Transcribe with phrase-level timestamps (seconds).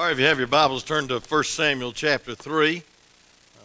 [0.00, 2.82] All right, if you have your Bibles, turn to 1 Samuel chapter 3,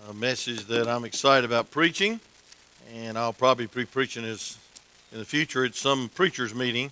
[0.10, 2.20] a message that I'm excited about preaching,
[2.94, 4.58] and I'll probably be preaching this
[5.14, 6.92] in the future at some preacher's meeting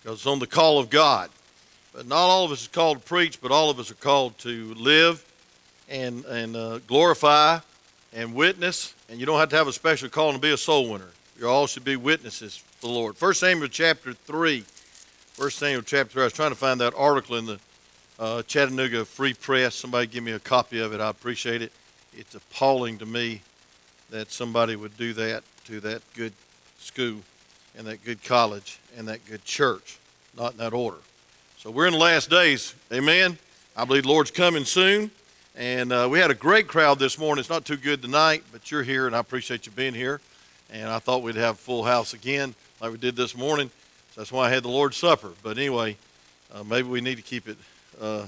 [0.00, 1.28] because it's on the call of God.
[1.92, 4.38] But not all of us is called to preach, but all of us are called
[4.38, 5.22] to live
[5.90, 7.58] and, and uh, glorify
[8.14, 10.90] and witness, and you don't have to have a special call to be a soul
[10.90, 11.10] winner.
[11.38, 13.20] You all should be witnesses for the Lord.
[13.20, 14.64] 1 Samuel chapter 3.
[15.36, 16.22] 1 Samuel chapter 3.
[16.22, 17.60] I was trying to find that article in the
[18.18, 19.74] uh, Chattanooga Free Press.
[19.74, 21.00] Somebody give me a copy of it.
[21.00, 21.72] I appreciate it.
[22.16, 23.42] It's appalling to me
[24.10, 26.32] that somebody would do that to that good
[26.78, 27.20] school
[27.76, 29.98] and that good college and that good church.
[30.36, 30.98] Not in that order.
[31.58, 32.74] So we're in the last days.
[32.92, 33.38] Amen.
[33.76, 35.10] I believe the Lord's coming soon.
[35.56, 37.40] And uh, we had a great crowd this morning.
[37.40, 40.20] It's not too good tonight, but you're here, and I appreciate you being here.
[40.70, 43.70] And I thought we'd have a full house again, like we did this morning.
[44.12, 45.32] So that's why I had the Lord's Supper.
[45.42, 45.96] But anyway,
[46.54, 47.56] uh, maybe we need to keep it
[48.00, 48.26] uh,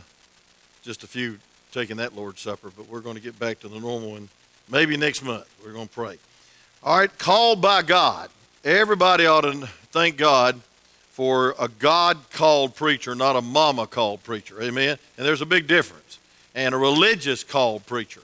[0.83, 1.39] just a few
[1.73, 4.29] taking that Lord's Supper, but we're going to get back to the normal one
[4.69, 5.49] maybe next month.
[5.65, 6.19] We're going to pray.
[6.83, 8.31] All right, called by God.
[8.65, 10.61] Everybody ought to thank God
[11.11, 14.63] for a God called preacher, not a mama called preacher.
[14.63, 14.97] Amen?
[15.17, 16.19] And there's a big difference
[16.55, 18.23] and a religious called preacher.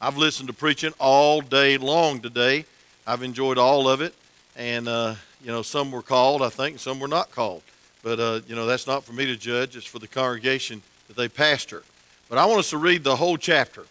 [0.00, 2.64] I've listened to preaching all day long today.
[3.06, 4.14] I've enjoyed all of it.
[4.56, 7.62] And, uh, you know, some were called, I think, some were not called.
[8.06, 9.74] But, uh, you know, that's not for me to judge.
[9.74, 11.82] It's for the congregation that they pastor.
[12.28, 13.82] But I want us to read the whole chapter,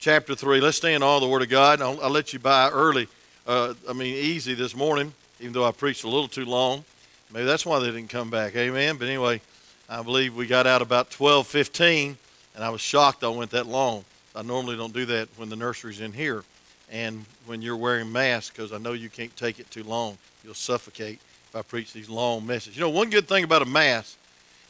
[0.00, 0.60] chapter 3.
[0.60, 1.80] Let's stand on the Word of God.
[1.80, 3.06] I'll, I'll let you by early,
[3.46, 6.84] uh, I mean, easy this morning, even though I preached a little too long.
[7.32, 8.56] Maybe that's why they didn't come back.
[8.56, 8.96] Amen.
[8.96, 9.40] But anyway,
[9.88, 12.16] I believe we got out about 12:15,
[12.56, 14.04] and I was shocked I went that long.
[14.34, 16.42] I normally don't do that when the nursery's in here
[16.90, 20.18] and when you're wearing masks because I know you can't take it too long.
[20.42, 22.76] You'll suffocate if I preach these long messages.
[22.76, 24.16] You know, one good thing about a mask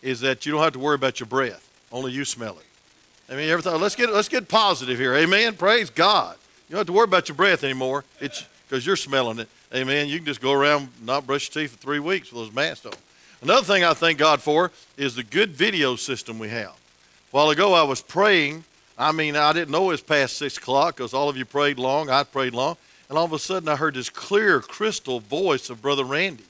[0.00, 1.68] is that you don't have to worry about your breath.
[1.92, 3.32] Only you smell it.
[3.32, 3.78] I mean, everything.
[3.78, 5.14] Let's get let's get positive here.
[5.14, 5.54] Amen.
[5.54, 6.36] Praise God.
[6.68, 8.04] You don't have to worry about your breath anymore.
[8.18, 9.48] It's because you're smelling it.
[9.74, 10.08] Amen.
[10.08, 12.86] You can just go around not brush your teeth for three weeks with those masks
[12.86, 12.92] on.
[13.42, 16.70] Another thing I thank God for is the good video system we have.
[16.70, 16.76] A
[17.30, 18.64] while ago, I was praying.
[18.98, 21.78] I mean, I didn't know it was past six o'clock because all of you prayed
[21.78, 22.10] long.
[22.10, 22.76] I prayed long.
[23.08, 26.44] And all of a sudden, I heard this clear, crystal voice of Brother Randy.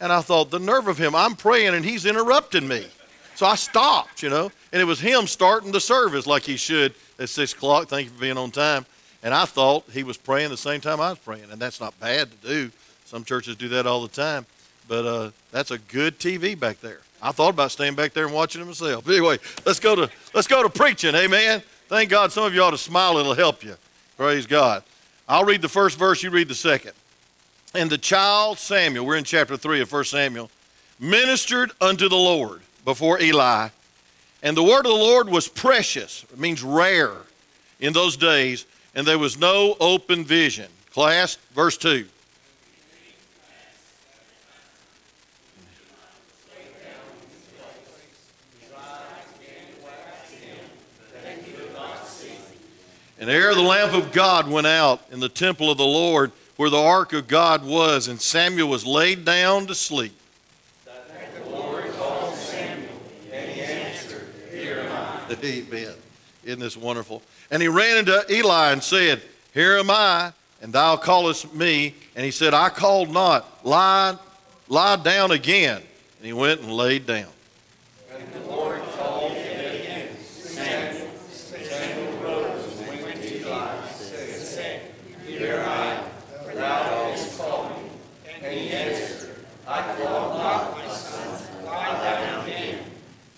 [0.00, 2.86] And I thought, the nerve of him, I'm praying and he's interrupting me.
[3.34, 6.94] So I stopped, you know, and it was him starting the service like he should
[7.18, 7.88] at six o'clock.
[7.88, 8.86] Thank you for being on time.
[9.22, 11.98] And I thought he was praying the same time I was praying, and that's not
[11.98, 12.70] bad to do.
[13.04, 14.46] Some churches do that all the time,
[14.86, 17.00] but uh, that's a good TV back there.
[17.20, 19.08] I thought about staying back there and watching it myself.
[19.08, 21.14] Anyway, let's go to let's go to preaching.
[21.14, 21.62] Amen.
[21.88, 23.18] Thank God some of you ought to smile.
[23.18, 23.76] It'll help you.
[24.16, 24.84] Praise God.
[25.28, 26.22] I'll read the first verse.
[26.22, 26.92] You read the second.
[27.74, 30.50] And the child Samuel, we're in chapter 3 of 1 Samuel,
[30.98, 33.68] ministered unto the Lord before Eli.
[34.42, 37.12] And the word of the Lord was precious, it means rare
[37.80, 40.68] in those days, and there was no open vision.
[40.92, 42.06] Class, verse 2.
[53.20, 56.68] And ere the lamp of God went out in the temple of the Lord, where
[56.68, 60.12] the ark of God was, and Samuel was laid down to sleep.
[60.84, 62.88] The Lord called Samuel,
[63.32, 65.36] and he answered, Here am I.
[65.42, 65.94] Amen.
[66.44, 67.22] Isn't this wonderful?
[67.50, 69.22] And he ran into Eli and said,
[69.54, 71.94] Here am I, and thou callest me.
[72.16, 73.64] And he said, I called not.
[73.64, 74.16] Lie,
[74.68, 75.76] lie down again.
[75.76, 77.28] And he went and laid down.
[78.10, 81.08] And the Lord called him again, Samuel.
[81.30, 83.90] Samuel rose and went to Eli and
[84.42, 84.82] said,
[85.26, 87.90] Here am I, for thou hast called me.
[88.42, 89.36] And he answered,
[89.66, 92.84] I called not my son, lie down again.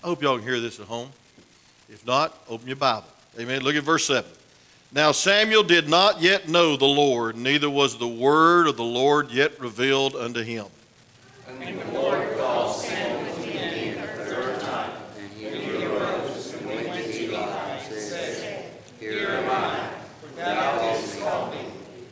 [0.11, 1.09] hope y'all can hear this at home.
[1.87, 3.07] If not, open your Bible.
[3.39, 3.61] Amen.
[3.61, 4.29] Look at verse 7.
[4.91, 9.31] Now Samuel did not yet know the Lord, neither was the word of the Lord
[9.31, 10.65] yet revealed unto him.
[11.47, 14.91] And the Lord called Samuel again the third time.
[15.17, 18.65] And he arose and went to Eli and said,
[18.99, 21.67] Here am I, for thou me.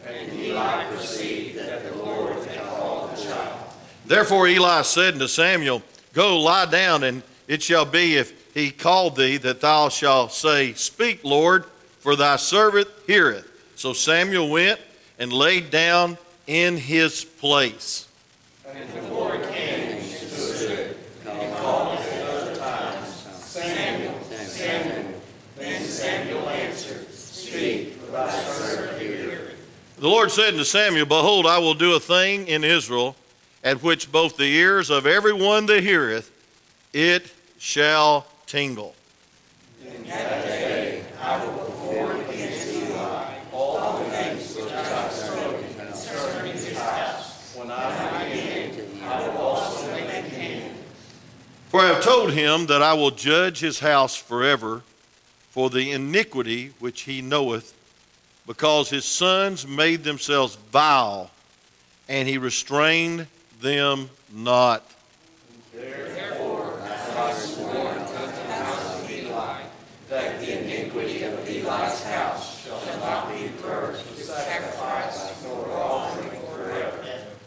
[0.07, 3.59] And Eli perceived that the Lord had called the child.
[4.05, 9.15] Therefore Eli said unto Samuel, Go lie down, and it shall be if he called
[9.15, 11.65] thee that thou shalt say, Speak, Lord,
[11.99, 13.49] for thy servant heareth.
[13.75, 14.79] So Samuel went
[15.17, 18.07] and laid down in his place.
[18.67, 23.07] And the Lord came and stood and called the other times,
[23.39, 24.13] Samuel,
[24.45, 25.21] Samuel.
[25.57, 29.57] Then Samuel answered, Speak, for thy servant heareth.
[29.97, 33.15] The Lord said unto Samuel, Behold, I will do a thing in Israel,
[33.63, 36.31] at which both the ears of every one that heareth
[36.93, 38.95] it shall tingle.
[39.85, 42.91] In that day I will perform against
[43.53, 47.55] all the things which I have spoken concerning house.
[47.55, 48.09] When I
[49.03, 50.75] I will also make an end.
[51.67, 54.83] For I have told him that I will judge his house forever
[55.49, 57.73] for the iniquity which he knoweth,
[58.47, 61.31] because his sons made themselves vile,
[62.07, 63.27] and he restrained
[63.61, 64.83] them not.
[65.73, 66.08] There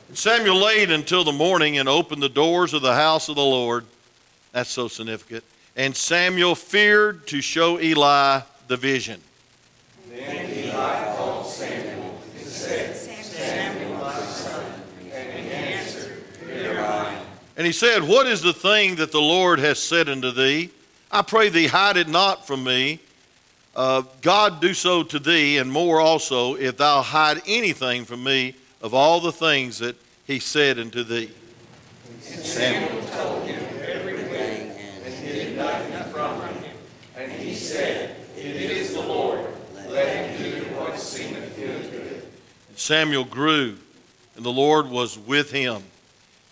[0.08, 3.40] And Samuel laid until the morning and opened the doors of the house of the
[3.40, 3.86] Lord.
[4.52, 5.42] That's so significant.
[5.74, 9.22] And Samuel feared to show Eli the vision.
[17.56, 20.68] And he said, What is the thing that the Lord has said unto thee?
[21.10, 23.00] I pray thee, hide it not from me.
[23.74, 28.54] Uh, God do so to thee, and more also, if thou hide anything from me
[28.82, 29.96] of all the things that
[30.26, 31.30] he said unto thee.
[32.20, 34.70] Samuel told him everything
[35.04, 36.76] and hid nothing from him.
[37.16, 39.46] And he said, It is the Lord.
[39.88, 42.22] Let him do what seemeth good to him.
[42.76, 43.78] Samuel grew,
[44.36, 45.82] and the Lord was with him,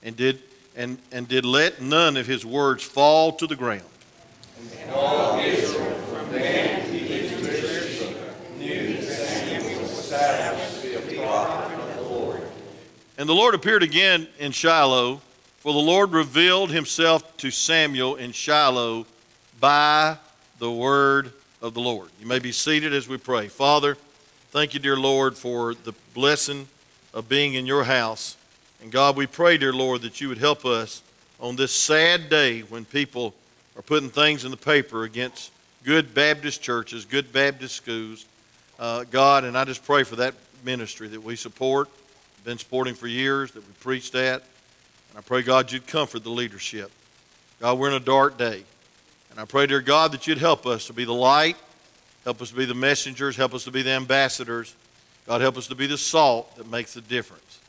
[0.03, 0.41] and did
[0.77, 3.83] and, and did let none of his words fall to the ground.
[4.79, 11.23] And all Israel, from Dan to Beersheba, knew that Samuel was established to be a
[11.23, 12.43] prophet of the Lord.
[13.21, 15.21] And the Lord appeared again in Shiloh,
[15.59, 19.05] for the Lord revealed himself to Samuel in Shiloh
[19.61, 20.17] by
[20.59, 21.31] the word
[21.61, 22.09] of the Lord.
[22.19, 23.49] You may be seated as we pray.
[23.49, 23.99] Father,
[24.53, 26.67] thank you, dear Lord, for the blessing
[27.13, 28.39] of being in your house.
[28.81, 31.03] And God, we pray, dear Lord, that you would help us
[31.41, 33.35] on this sad day when people
[33.77, 35.53] are putting things in the paper against
[35.85, 38.25] good Baptist churches, good Baptist schools.
[38.79, 40.35] Uh, God, and I just pray for that
[40.65, 41.91] ministry that we support,
[42.45, 44.43] been supporting for years, that we preached at.
[45.11, 46.91] And I pray, God, you'd comfort the leadership.
[47.61, 48.65] God, we're in a dark day.
[49.31, 51.57] And I pray, dear God, that you'd help us to be the light,
[52.25, 54.75] help us to be the messengers, help us to be the ambassadors.
[55.27, 57.61] God, help us to be the salt that makes the difference.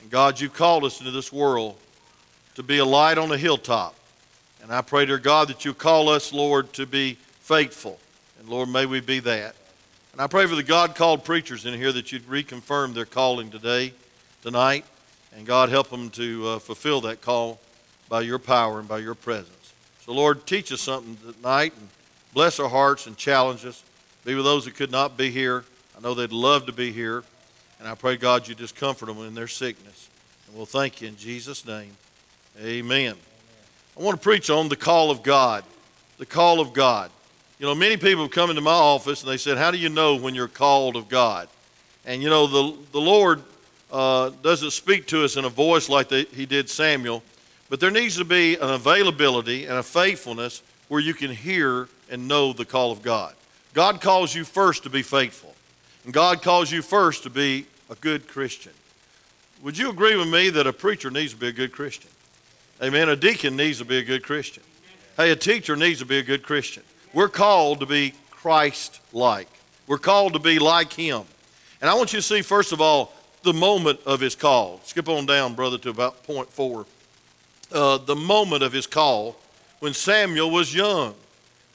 [0.00, 1.76] And God, you've called us into this world
[2.54, 3.94] to be a light on a hilltop.
[4.62, 7.98] And I pray, dear God, that you call us, Lord, to be faithful.
[8.38, 9.54] And Lord, may we be that.
[10.12, 13.50] And I pray for the God called preachers in here that you'd reconfirm their calling
[13.50, 13.92] today,
[14.42, 14.84] tonight.
[15.36, 17.60] And God, help them to uh, fulfill that call
[18.08, 19.74] by your power and by your presence.
[20.04, 21.88] So, Lord, teach us something tonight and
[22.32, 23.84] bless our hearts and challenge us.
[24.24, 25.64] Be with those that could not be here.
[25.96, 27.22] I know they'd love to be here.
[27.78, 30.08] And I pray, God, you just comfort them in their sickness.
[30.46, 31.92] And we'll thank you in Jesus' name.
[32.60, 33.14] Amen.
[33.96, 35.64] I want to preach on the call of God.
[36.18, 37.10] The call of God.
[37.58, 39.88] You know, many people have come into my office and they said, How do you
[39.88, 41.48] know when you're called of God?
[42.06, 43.42] And you know, the, the Lord
[43.90, 47.22] uh, doesn't speak to us in a voice like the, he did Samuel,
[47.68, 52.28] but there needs to be an availability and a faithfulness where you can hear and
[52.28, 53.34] know the call of God.
[53.74, 55.54] God calls you first to be faithful,
[56.04, 58.72] and God calls you first to be a good Christian.
[59.62, 62.10] Would you agree with me that a preacher needs to be a good Christian?
[62.80, 63.08] Amen.
[63.08, 64.62] A deacon needs to be a good Christian.
[65.16, 66.84] Hey, a teacher needs to be a good Christian.
[67.12, 69.48] We're called to be Christ like.
[69.86, 71.22] We're called to be like Him.
[71.80, 73.12] And I want you to see, first of all,
[73.42, 74.80] the moment of His call.
[74.84, 76.86] Skip on down, brother, to about point four.
[77.72, 79.36] Uh, the moment of His call
[79.80, 81.14] when Samuel was young.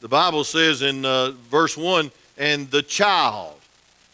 [0.02, 3.56] The Bible says in uh, verse 1 and the child.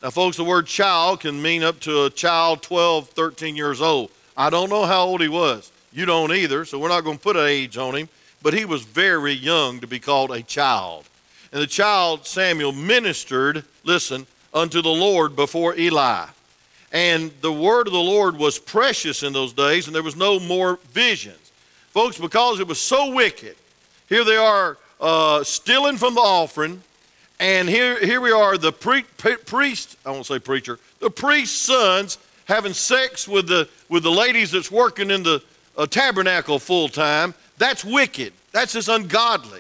[0.04, 4.12] Now, folks, the word child can mean up to a child 12, 13 years old.
[4.38, 5.72] I don't know how old he was.
[5.92, 8.10] You don't either, so we're not going to put an age on him.
[8.42, 11.06] But he was very young to be called a child.
[11.52, 16.26] And the child, Samuel, ministered, listen, unto the Lord before Eli.
[16.92, 20.40] And the word of the Lord was precious in those days, and there was no
[20.40, 21.52] more visions.
[21.92, 23.56] Folks, because it was so wicked,
[24.08, 26.82] here they are uh, stealing from the offering,
[27.40, 31.58] and here, here we are, the pre- pre- priest, I won't say preacher, the priest's
[31.58, 35.42] sons having sex with the, with the ladies that's working in the
[35.78, 37.34] uh, tabernacle full time.
[37.60, 38.34] That's wicked.
[38.52, 39.60] That's just ungodly.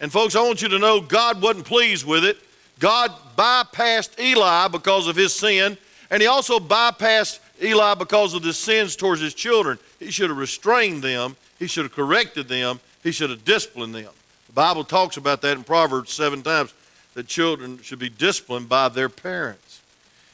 [0.00, 2.38] And folks, I want you to know God wasn't pleased with it.
[2.80, 5.78] God bypassed Eli because of his sin,
[6.10, 9.78] and he also bypassed Eli because of the sins towards his children.
[10.00, 14.12] He should have restrained them, he should have corrected them, he should have disciplined them.
[14.48, 16.74] The Bible talks about that in Proverbs seven times
[17.14, 19.82] that children should be disciplined by their parents.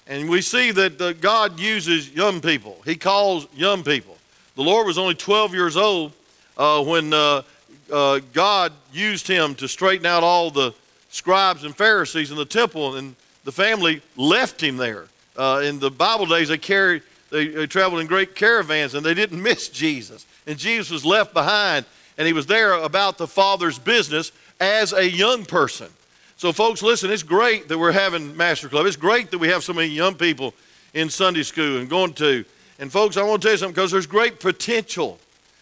[0.07, 4.17] And we see that uh, God uses young people, He calls young people.
[4.57, 6.13] The Lord was only 12 years old
[6.61, 7.41] uh, when uh,
[7.91, 10.75] uh, God used him to straighten out all the
[11.09, 15.07] scribes and Pharisees in the temple, and the family left him there.
[15.39, 19.15] Uh, in the Bible days, they carried, they, they traveled in great caravans, and they
[19.15, 20.27] didn't miss Jesus.
[20.47, 21.87] And Jesus was left behind.
[22.19, 25.89] and he was there about the Father's business as a young person.
[26.37, 28.85] So, folks, listen, it's great that we're having Master Club.
[28.85, 30.53] It's great that we have so many young people
[30.93, 32.45] in Sunday school and going to.
[32.79, 35.19] And, folks, I want to tell you something because there's great potential.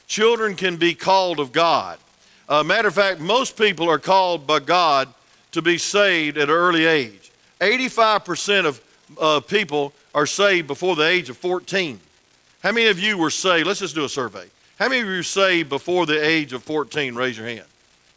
[0.08, 1.98] Children can be called of God.
[2.48, 5.12] Uh, matter of fact, most people are called by God
[5.52, 7.30] to be saved at an early age.
[7.60, 8.80] 85% of
[9.20, 12.00] uh, people are saved before the age of 14.
[12.62, 13.66] How many of you were saved?
[13.66, 14.46] Let's just do a survey.
[14.78, 17.14] How many of you were saved before the age of 14?
[17.14, 17.66] Raise your hand.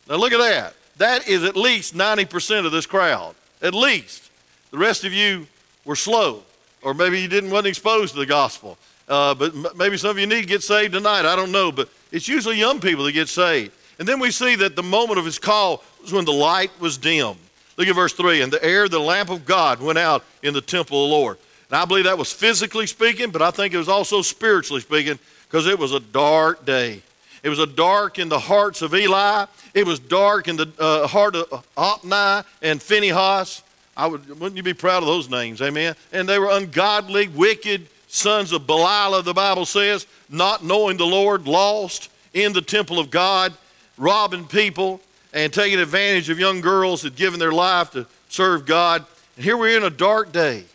[0.08, 0.74] Now look at that.
[0.98, 3.36] That is at least 90% of this crowd.
[3.62, 4.30] At least.
[4.72, 5.48] The rest of you
[5.84, 6.44] were slow,
[6.82, 8.78] or maybe you didn't wasn't exposed to the gospel.
[9.08, 11.26] Uh, but maybe some of you need to get saved tonight.
[11.26, 13.72] I don't know, but it's usually young people that get saved.
[14.00, 16.98] And then we see that the moment of his call was when the light was
[16.98, 17.36] dim.
[17.78, 20.62] Look at verse 3 and the air, the lamp of God, went out in the
[20.62, 21.38] temple of the Lord.
[21.70, 25.20] And I believe that was physically speaking, but I think it was also spiritually speaking
[25.48, 27.02] because it was a dark day.
[27.44, 29.46] It was a dark in the hearts of Eli.
[29.74, 33.64] It was dark in the uh, heart of Hophni and Phinehas.
[33.96, 35.62] I would, wouldn't you be proud of those names?
[35.62, 35.96] Amen.
[36.12, 41.48] And they were ungodly, wicked sons of Belial, the Bible says, not knowing the Lord,
[41.48, 43.54] lost in the temple of God,
[43.98, 45.00] robbing people
[45.34, 49.06] and taking advantage of young girls that given their life to serve God.
[49.38, 50.66] And here we're in a dark day.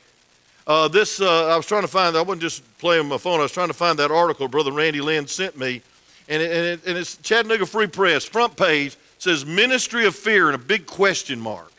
[0.67, 3.43] Uh, this, uh, I was trying to find, I wasn't just playing my phone, I
[3.43, 5.83] was trying to find that article Brother Randy Lynn sent me.
[6.29, 10.47] And, it, and, it, and it's Chattanooga Free Press, front page, says Ministry of Fear
[10.47, 11.71] and a big question mark.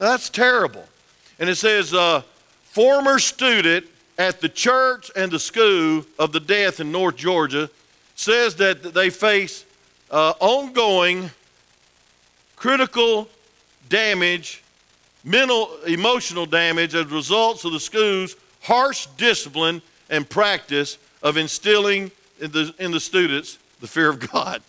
[0.00, 0.84] Now, that's terrible.
[1.38, 2.22] And it says, uh,
[2.64, 3.86] former student
[4.18, 7.68] at the church and the school of the death in North Georgia
[8.14, 9.64] says that they face
[10.10, 11.30] uh, ongoing
[12.56, 13.28] critical
[13.88, 14.62] damage
[15.24, 22.50] mental, emotional damage as results of the school's harsh discipline and practice of instilling in
[22.52, 24.62] the, in the students the fear of God.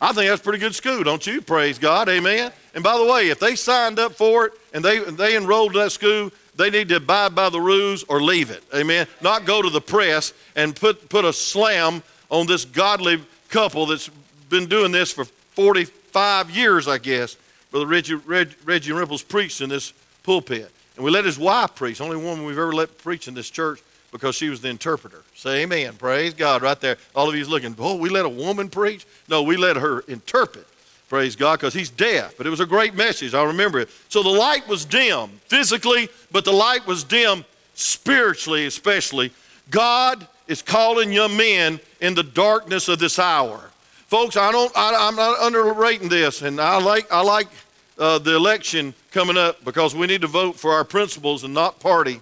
[0.00, 1.40] I think that's pretty good school, don't you?
[1.40, 2.52] Praise God, amen.
[2.74, 5.82] And by the way, if they signed up for it and they, they enrolled in
[5.82, 9.06] that school, they need to abide by the rules or leave it, amen.
[9.20, 14.10] Not go to the press and put, put a slam on this godly couple that's
[14.48, 17.36] been doing this for 45 years, I guess.
[17.70, 20.70] Brother Reggie, Reg, Reggie Ripples preached in this pulpit.
[20.96, 23.82] And we let his wife preach, only woman we've ever let preach in this church
[24.12, 25.22] because she was the interpreter.
[25.34, 25.94] Say amen.
[25.94, 26.96] Praise God right there.
[27.14, 29.06] All of you looking, oh, we let a woman preach?
[29.28, 30.66] No, we let her interpret.
[31.08, 32.36] Praise God, because he's deaf.
[32.36, 33.32] But it was a great message.
[33.32, 33.88] I remember it.
[34.08, 37.44] So the light was dim physically, but the light was dim
[37.74, 39.32] spiritually, especially.
[39.70, 43.70] God is calling young men in the darkness of this hour.
[44.06, 47.48] Folks, I don't, I, am not underrating this, and I like, I like
[47.98, 51.80] uh, the election coming up because we need to vote for our principles and not
[51.80, 52.20] party.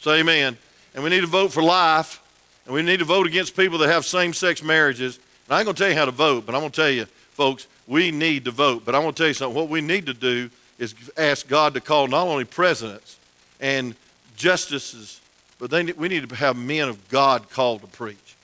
[0.00, 0.56] Say amen.
[0.94, 2.22] And we need to vote for life,
[2.64, 5.18] and we need to vote against people that have same-sex marriages.
[5.46, 7.66] And I ain't gonna tell you how to vote, but I'm gonna tell you, folks,
[7.86, 8.84] we need to vote.
[8.84, 9.56] But I'm gonna tell you something.
[9.56, 13.18] What we need to do is ask God to call not only presidents
[13.60, 13.94] and
[14.36, 15.20] justices,
[15.58, 18.36] but they, we need to have men of God called to preach.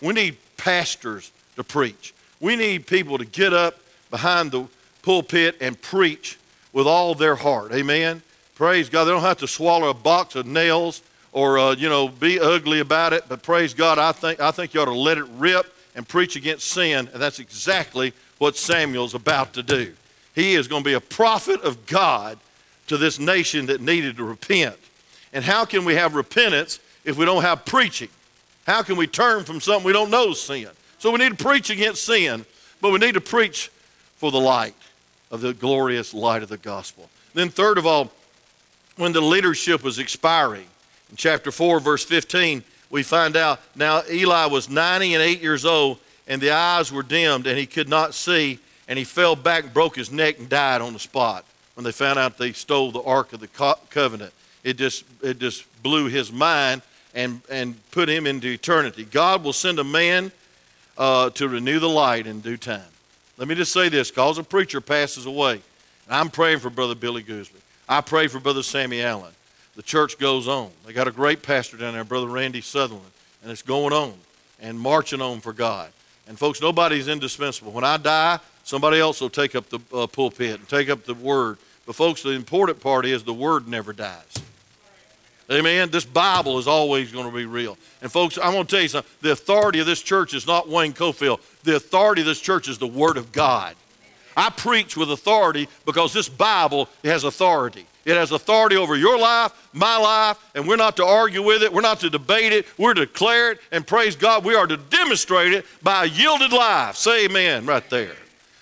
[0.00, 2.14] We need pastors to preach.
[2.40, 3.78] We need people to get up
[4.10, 4.66] behind the
[5.02, 6.38] pulpit and preach
[6.72, 7.72] with all their heart.
[7.72, 8.22] Amen.
[8.54, 9.04] Praise God.
[9.04, 11.02] They don't have to swallow a box of nails
[11.32, 13.24] or uh, you know be ugly about it.
[13.28, 16.36] But praise God, I think I think you ought to let it rip and preach
[16.36, 19.92] against sin, and that's exactly what Samuel's about to do.
[20.34, 22.38] He is going to be a prophet of God
[22.86, 24.76] to this nation that needed to repent.
[25.34, 28.08] And how can we have repentance if we don't have preaching?
[28.66, 30.70] How can we turn from something we don't know is sin?
[30.98, 32.46] So we need to preach against sin,
[32.80, 33.70] but we need to preach
[34.16, 34.74] for the light
[35.30, 37.10] of the glorious light of the gospel.
[37.34, 38.10] Then, third of all,
[38.96, 40.66] when the leadership was expiring,
[41.10, 45.66] in chapter 4, verse 15, we find out now Eli was 90 and 8 years
[45.66, 45.98] old,
[46.30, 49.74] and the eyes were dimmed, and he could not see, and he fell back and
[49.74, 51.44] broke his neck and died on the spot
[51.74, 53.48] when they found out they stole the Ark of the
[53.90, 54.32] Covenant.
[54.62, 56.82] It just, it just blew his mind
[57.16, 59.04] and, and put him into eternity.
[59.04, 60.30] God will send a man
[60.96, 62.82] uh, to renew the light in due time.
[63.36, 65.54] Let me just say this because a preacher passes away.
[66.06, 67.60] And I'm praying for Brother Billy Goosley.
[67.88, 69.32] I pray for Brother Sammy Allen.
[69.74, 70.70] The church goes on.
[70.86, 73.10] They got a great pastor down there, Brother Randy Sutherland,
[73.42, 74.14] and it's going on
[74.60, 75.90] and marching on for God.
[76.30, 77.72] And folks, nobody's indispensable.
[77.72, 81.14] When I die, somebody else will take up the uh, pulpit and take up the
[81.14, 81.58] word.
[81.86, 84.32] But folks, the important part is the word never dies.
[85.50, 85.90] Amen.
[85.90, 87.76] This Bible is always going to be real.
[88.00, 89.10] And folks, I'm going to tell you something.
[89.22, 91.40] The authority of this church is not Wayne Cofield.
[91.64, 93.74] The authority of this church is the Word of God.
[94.36, 97.86] I preach with authority because this Bible has authority.
[98.10, 101.72] It has authority over your life, my life, and we're not to argue with it.
[101.72, 102.66] We're not to debate it.
[102.76, 104.44] We're to declare it and praise God.
[104.44, 106.96] We are to demonstrate it by a yielded life.
[106.96, 108.16] Say amen right there.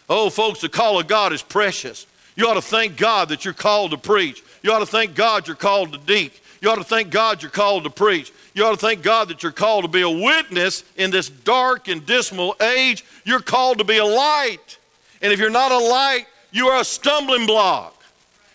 [0.07, 2.07] Oh, folks, the call of God is precious.
[2.37, 4.43] You ought to thank God that you're called to preach.
[4.63, 6.43] You ought to thank God you're called to deek.
[6.61, 8.31] You ought to thank God you're called to preach.
[8.53, 11.89] You ought to thank God that you're called to be a witness in this dark
[11.89, 13.03] and dismal age.
[13.25, 14.77] You're called to be a light.
[15.23, 17.98] And if you're not a light, you are a stumbling block.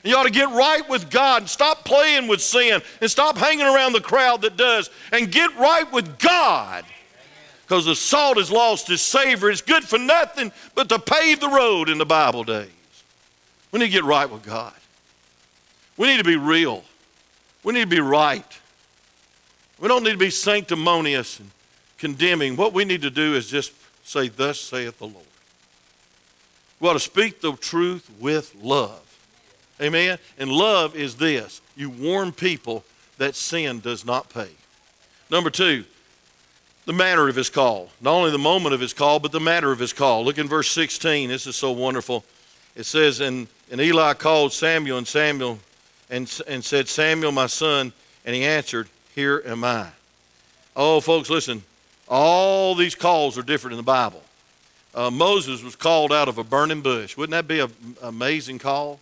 [0.03, 3.65] You ought to get right with God and stop playing with sin and stop hanging
[3.65, 6.83] around the crowd that does and get right with God.
[7.61, 9.49] Because the salt has lost its savor.
[9.49, 12.69] It's good for nothing but to pave the road in the Bible days.
[13.71, 14.73] We need to get right with God.
[15.95, 16.83] We need to be real.
[17.63, 18.45] We need to be right.
[19.79, 21.49] We don't need to be sanctimonious and
[21.97, 22.57] condemning.
[22.57, 23.71] What we need to do is just
[24.03, 25.25] say, Thus saith the Lord.
[26.79, 29.02] We ought to speak the truth with love.
[29.81, 30.17] Amen?
[30.37, 32.83] And love is this you warn people
[33.17, 34.49] that sin does not pay.
[35.29, 35.85] Number two,
[36.85, 37.89] the manner of his call.
[38.01, 40.25] Not only the moment of his call, but the matter of his call.
[40.25, 41.29] Look in verse 16.
[41.29, 42.23] This is so wonderful.
[42.75, 45.59] It says, And, and Eli called Samuel, and Samuel
[46.09, 47.93] and, and said, Samuel, my son.
[48.25, 49.89] And he answered, Here am I.
[50.75, 51.63] Oh, folks, listen.
[52.07, 54.21] All these calls are different in the Bible.
[54.93, 57.17] Uh, Moses was called out of a burning bush.
[57.17, 58.99] Wouldn't that be an amazing call?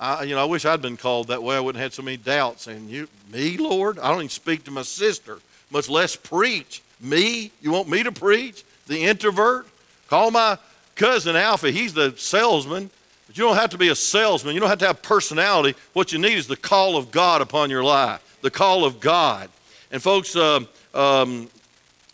[0.00, 1.56] I, you know, I wish I'd been called that way.
[1.56, 2.66] I wouldn't have had so many doubts.
[2.66, 3.98] And you, me, Lord?
[3.98, 5.38] I don't even speak to my sister,
[5.70, 6.82] much less preach.
[7.00, 7.52] Me?
[7.60, 8.64] You want me to preach?
[8.86, 9.66] The introvert?
[10.08, 10.56] Call my
[10.96, 11.70] cousin Alpha.
[11.70, 12.90] He's the salesman.
[13.26, 14.54] But you don't have to be a salesman.
[14.54, 15.78] You don't have to have personality.
[15.92, 18.38] What you need is the call of God upon your life.
[18.40, 19.50] The call of God.
[19.92, 20.60] And folks, uh,
[20.94, 21.50] um,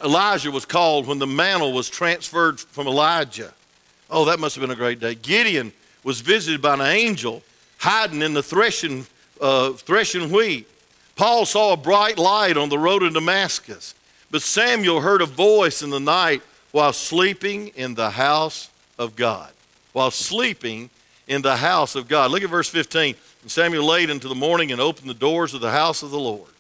[0.05, 3.55] Elijah was called when the mantle was transferred from Elijah.
[4.11, 5.14] Oh, that must have been a great day.
[5.14, 7.43] Gideon was visited by an angel
[7.78, 9.06] hiding in the threshing,
[9.40, 10.68] uh, threshing wheat.
[11.14, 13.94] Paul saw a bright light on the road to Damascus.
[14.31, 19.51] But Samuel heard a voice in the night while sleeping in the house of God.
[19.92, 20.90] While sleeping
[21.27, 22.31] in the house of God.
[22.31, 23.14] Look at verse 15.
[23.42, 26.18] And Samuel laid into the morning and opened the doors of the house of the
[26.18, 26.51] Lord.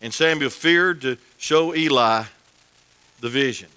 [0.00, 2.24] And Samuel feared to show Eli
[3.20, 3.68] the vision.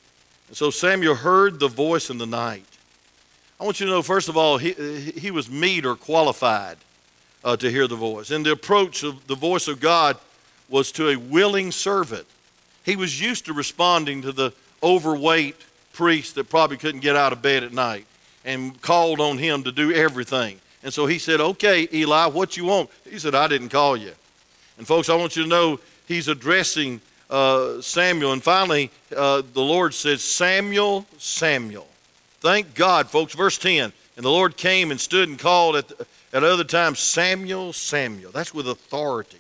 [0.48, 2.66] And so Samuel heard the voice in the night.
[3.62, 6.78] I want you to know, first of all, he, he was meet or qualified
[7.44, 8.32] uh, to hear the voice.
[8.32, 10.18] And the approach of the voice of God
[10.68, 12.26] was to a willing servant.
[12.84, 15.58] He was used to responding to the overweight
[15.94, 18.08] priest that probably couldn't get out of bed at night
[18.44, 20.60] and called on him to do everything.
[20.82, 22.90] And so he said, Okay, Eli, what you want?
[23.08, 24.14] He said, I didn't call you.
[24.80, 28.34] And folks, I want you to know he's addressing uh, Samuel.
[28.34, 31.91] And finally, uh, the Lord says, Samuel, Samuel.
[32.42, 33.34] Thank God, folks.
[33.34, 35.92] Verse 10 And the Lord came and stood and called at,
[36.34, 38.32] at other times, Samuel, Samuel.
[38.32, 39.38] That's with authority.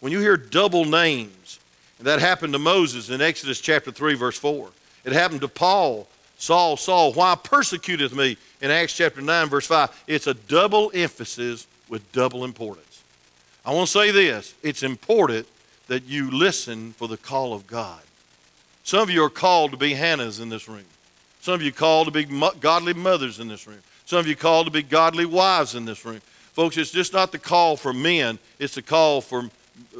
[0.00, 1.60] When you hear double names,
[1.98, 4.70] and that happened to Moses in Exodus chapter 3, verse 4.
[5.04, 6.08] It happened to Paul,
[6.38, 10.04] Saul, Saul, why persecuteth me in Acts chapter 9, verse 5.
[10.06, 13.02] It's a double emphasis with double importance.
[13.64, 15.46] I want to say this it's important
[15.88, 18.00] that you listen for the call of God.
[18.82, 20.84] Some of you are called to be Hannahs in this room.
[21.40, 22.24] Some of you called to be
[22.60, 23.78] godly mothers in this room.
[24.04, 26.20] Some of you called to be godly wives in this room.
[26.52, 29.48] Folks, it's just not the call for men, it's the call for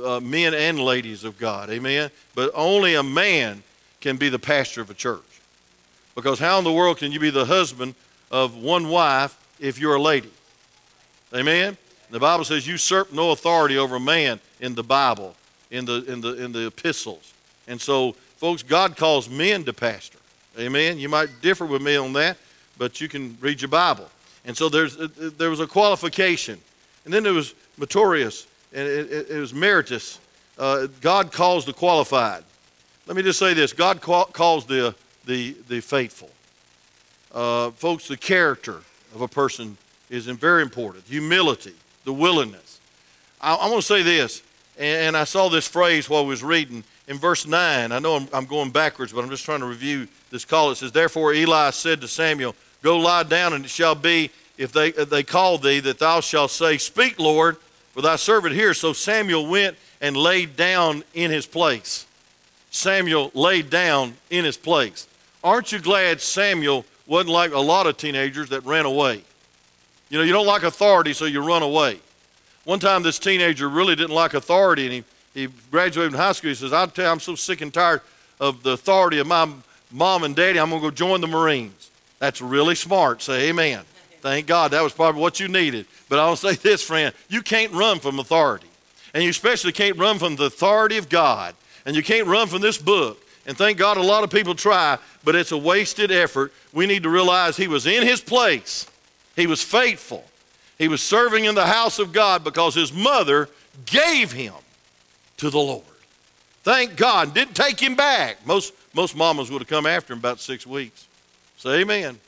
[0.04, 1.70] uh, men and ladies of God.
[1.70, 2.10] Amen?
[2.34, 3.62] But only a man
[4.00, 5.22] can be the pastor of a church.
[6.14, 7.94] Because how in the world can you be the husband
[8.30, 10.30] of one wife if you're a lady?
[11.34, 11.76] Amen?
[12.10, 15.36] The Bible says usurp no authority over a man in the Bible
[15.70, 17.32] in the, in the, in the epistles.
[17.68, 20.18] And so, folks, God calls men to pastor.
[20.58, 20.98] Amen.
[20.98, 22.36] You might differ with me on that,
[22.76, 24.08] but you can read your Bible.
[24.44, 26.58] And so there's, uh, uh, there was a qualification.
[27.04, 30.18] And then there was meritorious, and it, it, it was meritus.
[30.58, 32.44] Uh, God calls the qualified.
[33.06, 36.30] Let me just say this God call, calls the, the, the faithful.
[37.32, 38.80] Uh, folks, the character
[39.14, 39.76] of a person
[40.10, 41.04] is very important.
[41.06, 42.80] Humility, the willingness.
[43.40, 44.42] I, I want to say this
[44.80, 47.90] and I saw this phrase while I was reading in verse 9.
[47.90, 50.70] I know I'm, I'm, going backwards, but I'm just trying to review this call.
[50.70, 54.70] It says, Therefore Eli said to Samuel, Go lie down, and it shall be, if
[54.72, 57.56] they, if they call thee, that thou shalt say, Speak, Lord,
[57.92, 58.72] for thy servant here.
[58.74, 62.06] So Samuel went and laid down in his place.
[62.70, 65.08] Samuel laid down in his place.
[65.42, 69.24] Aren't you glad Samuel wasn't like a lot of teenagers that ran away?
[70.10, 71.98] You know, you don't like authority, so you run away.
[72.64, 75.04] One time, this teenager really didn't like authority, and he,
[75.40, 76.50] he graduated from high school.
[76.50, 78.02] He says, I'll tell you, I'm so sick and tired
[78.38, 79.48] of the authority of my
[79.90, 81.90] mom and daddy, I'm going to go join the Marines.
[82.18, 83.22] That's really smart.
[83.22, 83.84] Say amen.
[84.20, 85.86] Thank God that was probably what you needed.
[86.08, 88.66] But I'll say this, friend you can't run from authority.
[89.14, 91.54] And you especially can't run from the authority of God.
[91.86, 93.24] And you can't run from this book.
[93.46, 96.52] And thank God a lot of people try, but it's a wasted effort.
[96.72, 98.86] We need to realize he was in his place,
[99.34, 100.24] he was faithful,
[100.78, 103.48] he was serving in the house of God because his mother
[103.86, 104.52] gave him
[105.40, 105.84] to the Lord.
[106.62, 107.32] Thank God.
[107.32, 108.46] Didn't take him back.
[108.46, 111.08] Most, most mamas would have come after him about six weeks.
[111.56, 112.20] Say amen.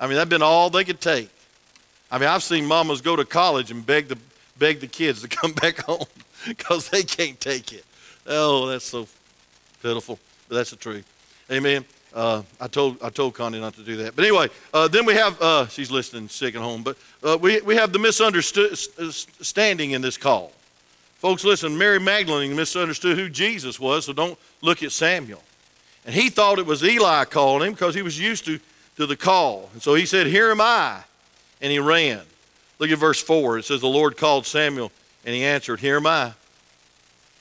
[0.00, 1.30] I mean, that'd been all they could take.
[2.10, 4.18] I mean, I've seen mamas go to college and beg the,
[4.58, 6.04] beg the kids to come back home
[6.46, 7.84] because they can't take it.
[8.26, 9.06] Oh, that's so
[9.80, 10.18] pitiful.
[10.48, 11.06] But that's the truth.
[11.50, 11.84] Amen.
[12.12, 14.14] Uh, I told I told Connie not to do that.
[14.14, 16.82] But anyway, uh, then we have uh, she's listening sick at home.
[16.82, 20.52] But uh, we we have the misunderstanding in this call.
[21.22, 21.78] Folks, listen.
[21.78, 25.42] Mary Magdalene misunderstood who Jesus was, so don't look at Samuel.
[26.04, 28.60] And he thought it was Eli calling him because he was used to
[28.96, 29.70] to the call.
[29.72, 31.04] And so he said, "Here am I,"
[31.62, 32.20] and he ran.
[32.78, 33.56] Look at verse four.
[33.56, 34.92] It says, "The Lord called Samuel,
[35.24, 36.34] and he answered, Here am I."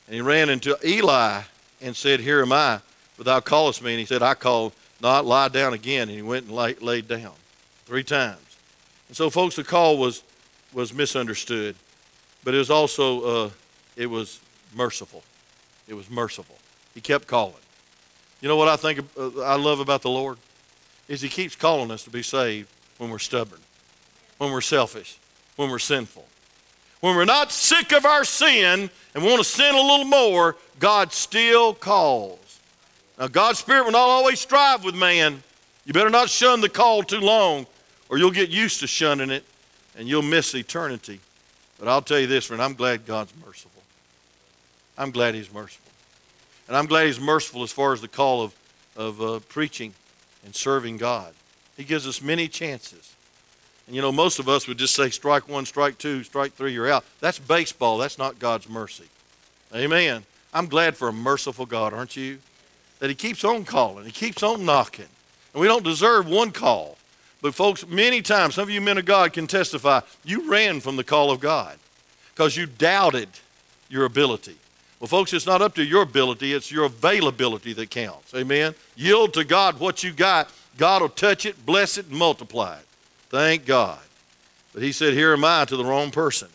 [0.08, 1.42] And he ran into Eli
[1.82, 2.80] and said, Here am I
[3.22, 3.92] but thou callest me.
[3.92, 6.10] And he said, I called, not lie down again.
[6.10, 7.34] And he went and lay, laid down
[7.86, 8.58] three times.
[9.10, 10.24] And so, folks, the call was,
[10.74, 11.76] was misunderstood,
[12.44, 13.50] but it was also, uh,
[13.96, 14.40] it was
[14.74, 15.24] merciful.
[15.88, 16.56] It was merciful.
[16.94, 17.54] He kept calling.
[18.42, 20.38] You know what I think uh, I love about the Lord?
[21.08, 23.60] Is he keeps calling us to be saved when we're stubborn,
[24.38, 25.18] when we're selfish,
[25.56, 26.26] when we're sinful.
[27.02, 31.12] When we're not sick of our sin and want to sin a little more, God
[31.12, 32.60] still calls.
[33.20, 35.42] Now, God's Spirit will not always strive with man.
[35.86, 37.66] You better not shun the call too long,
[38.08, 39.44] or you'll get used to shunning it
[39.98, 41.20] and you'll miss eternity.
[41.80, 43.71] But I'll tell you this, friend, I'm glad God's merciful.
[45.02, 45.92] I'm glad He's merciful.
[46.68, 48.56] And I'm glad He's merciful as far as the call of,
[48.96, 49.94] of uh, preaching
[50.46, 51.34] and serving God.
[51.76, 53.16] He gives us many chances.
[53.88, 56.74] And you know, most of us would just say, strike one, strike two, strike three,
[56.74, 57.04] you're out.
[57.20, 57.98] That's baseball.
[57.98, 59.06] That's not God's mercy.
[59.76, 60.24] Amen.
[60.54, 62.40] I'm glad for a merciful God, aren't you?
[63.02, 65.08] that he keeps on calling, he keeps on knocking.
[65.54, 66.98] And we don't deserve one call.
[67.42, 70.96] But, folks, many times, some of you men of God can testify, you ran from
[70.96, 71.78] the call of God
[72.34, 73.28] because you doubted
[73.90, 74.56] your ability.
[75.02, 78.36] Well, folks, it's not up to your ability, it's your availability that counts.
[78.36, 78.76] Amen?
[78.96, 80.54] Yield to God what you got.
[80.78, 82.86] God will touch it, bless it, and multiply it.
[83.30, 83.98] Thank God.
[84.74, 86.50] But he said, Here am I to the wrong person.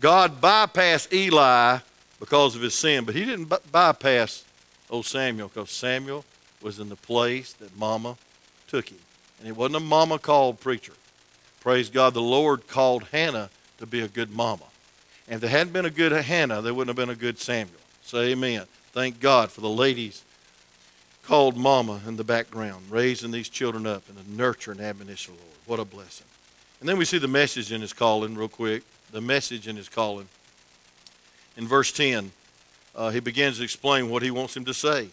[0.00, 1.78] God bypassed Eli
[2.18, 4.44] because of his sin, but he didn't bypass
[4.90, 6.24] old Samuel because Samuel
[6.60, 8.16] was in the place that Mama
[8.66, 8.98] took him.
[9.38, 10.94] And it wasn't a mama called preacher.
[11.60, 14.64] Praise God, the Lord called Hannah to be a good mama.
[15.28, 17.80] And if there hadn't been a good Hannah, there wouldn't have been a good Samuel.
[18.02, 18.64] Say amen.
[18.92, 20.22] Thank God for the ladies
[21.24, 25.56] called mama in the background, raising these children up in the nurture and admonition Lord.
[25.66, 26.26] What a blessing.
[26.80, 28.84] And then we see the message in his calling, real quick.
[29.10, 30.28] The message in his calling.
[31.56, 32.30] In verse 10,
[32.94, 35.08] uh, he begins to explain what he wants him to say.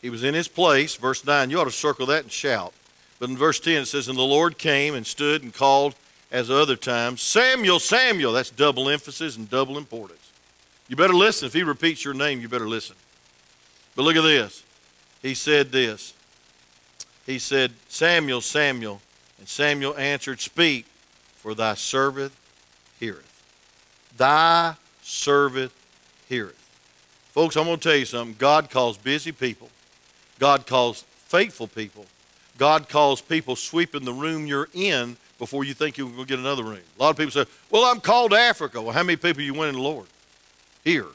[0.00, 1.50] He was in his place, verse 9.
[1.50, 2.72] You ought to circle that and shout.
[3.18, 5.94] But in verse 10 it says, And the Lord came and stood and called
[6.34, 8.32] as other times, Samuel, Samuel.
[8.32, 10.32] That's double emphasis and double importance.
[10.88, 11.46] You better listen.
[11.46, 12.96] If he repeats your name, you better listen.
[13.94, 14.64] But look at this.
[15.22, 16.12] He said this.
[17.24, 19.00] He said, Samuel, Samuel.
[19.38, 20.86] And Samuel answered, Speak,
[21.36, 22.32] for thy servant
[22.98, 23.42] heareth.
[24.16, 25.70] Thy servant
[26.28, 26.58] heareth.
[27.30, 28.34] Folks, I'm going to tell you something.
[28.40, 29.68] God calls busy people,
[30.40, 32.06] God calls faithful people,
[32.58, 36.38] God calls people sweeping the room you're in before you think you're going to get
[36.38, 36.80] another room.
[36.98, 38.80] A lot of people say, Well, I'm called to Africa.
[38.80, 40.06] Well, how many people you win in the Lord?
[40.84, 41.06] Here.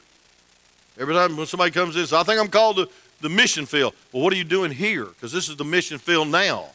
[0.98, 2.88] Every time when somebody comes in, says, I think I'm called to
[3.20, 3.94] the mission field.
[4.12, 5.06] Well, what are you doing here?
[5.06, 6.66] Because this is the mission field now.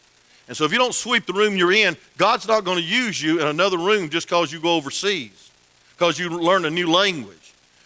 [0.47, 3.21] And so if you don't sweep the room you're in, God's not going to use
[3.21, 5.51] you in another room just because you go overseas,
[5.97, 7.45] because you learn a new language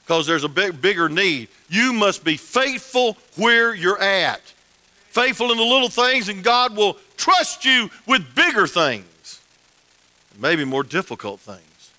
[0.10, 1.50] because there's a big, bigger need.
[1.70, 4.42] You must be faithful where you're at.
[5.12, 9.06] Faithful in the little things, and God will trust you with bigger things,
[10.40, 11.92] maybe more difficult things,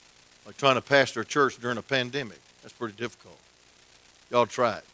[0.46, 2.40] like trying to pastor a church during a pandemic.
[2.62, 3.38] That's pretty difficult.
[4.30, 4.84] Y'all try it.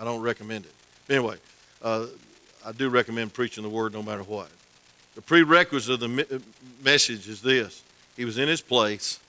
[0.00, 0.72] I don't recommend it.
[1.12, 1.36] Anyway,
[1.82, 2.06] uh,
[2.64, 4.48] I do recommend preaching the word no matter what.
[5.14, 6.24] The prerequisite of the me-
[6.82, 7.82] message is this
[8.16, 9.20] He was in his place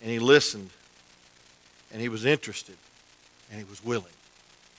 [0.00, 0.70] and he listened
[1.92, 2.76] and he was interested
[3.50, 4.06] and he was willing.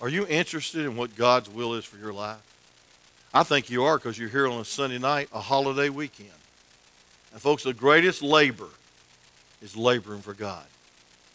[0.02, 2.42] Are you interested in what God's will is for your life?
[3.34, 6.30] I think you are because you're here on a Sunday night, a holiday weekend.
[7.36, 8.70] And, folks, the greatest labor
[9.62, 10.64] is laboring for God.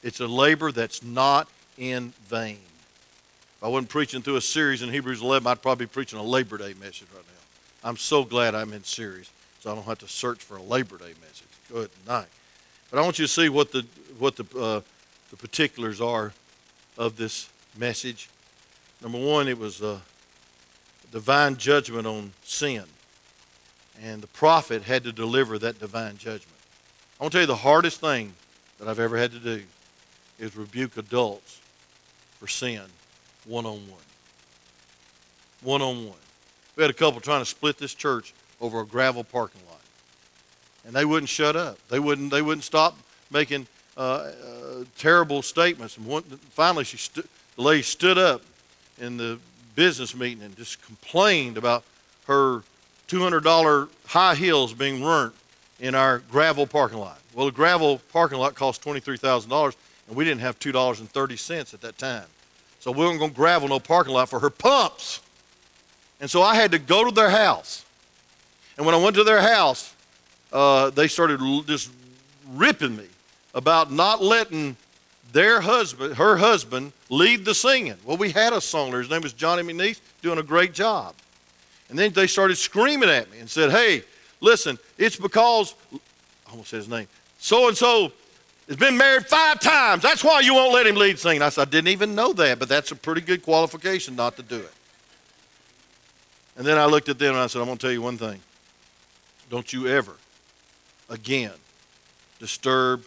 [0.03, 2.57] It's a labor that's not in vain.
[3.59, 6.23] If I wasn't preaching through a series in Hebrews 11, I'd probably be preaching a
[6.23, 7.89] Labor Day message right now.
[7.91, 9.31] I'm so glad I'm in series.
[9.59, 11.49] so I don't have to search for a Labor Day message.
[11.71, 12.29] Good night.
[12.91, 13.85] But I want you to see what the
[14.19, 14.81] what the uh,
[15.29, 16.33] the particulars are
[16.97, 18.31] of this message.
[19.03, 20.01] Number one, it was a
[21.13, 22.85] divine judgment on sin,
[24.03, 26.57] and the prophet had to deliver that divine judgment.
[27.19, 28.35] I want to tell you the hardest thing
[28.79, 29.63] that I've ever had to do
[30.39, 31.61] is rebuke adults
[32.39, 32.83] for sin
[33.47, 34.01] one on one.
[35.63, 36.19] One on one.
[36.77, 39.81] We had a couple trying to split this church over a gravel parking lot,
[40.87, 41.79] and they wouldn't shut up.
[41.89, 42.31] They wouldn't.
[42.31, 42.97] They wouldn't stop
[43.31, 45.99] making uh, uh, terrible statements.
[45.99, 48.43] And one, finally, she stu- the lady stood up
[48.99, 49.39] in the
[49.75, 51.85] business meeting and just complained about
[52.27, 52.63] her
[53.11, 55.33] $200 high heels being ruined
[55.81, 57.21] in our gravel parking lot.
[57.35, 59.75] Well, the gravel parking lot cost $23,000,
[60.07, 62.27] and we didn't have $2.30 at that time.
[62.79, 65.21] So we weren't going to gravel no parking lot for her pumps.
[66.21, 67.85] And so I had to go to their house.
[68.77, 69.95] And when I went to their house,
[70.53, 71.91] uh, they started just
[72.53, 73.07] ripping me
[73.55, 74.77] about not letting
[75.33, 77.97] their husband, her husband, lead the singing.
[78.05, 79.01] Well, we had a song there.
[79.01, 81.15] His name was Johnny McNeese, doing a great job.
[81.91, 84.05] And then they started screaming at me and said, Hey,
[84.41, 88.13] listen, it's because, I almost said his name, so and so
[88.69, 90.03] has been married five times.
[90.03, 91.43] That's why you won't let him lead singing.
[91.43, 94.43] I said, I didn't even know that, but that's a pretty good qualification not to
[94.43, 94.73] do it.
[96.57, 98.17] And then I looked at them and I said, I'm going to tell you one
[98.17, 98.41] thing.
[99.51, 100.13] Don't you ever
[101.09, 101.53] again
[102.39, 103.05] disturb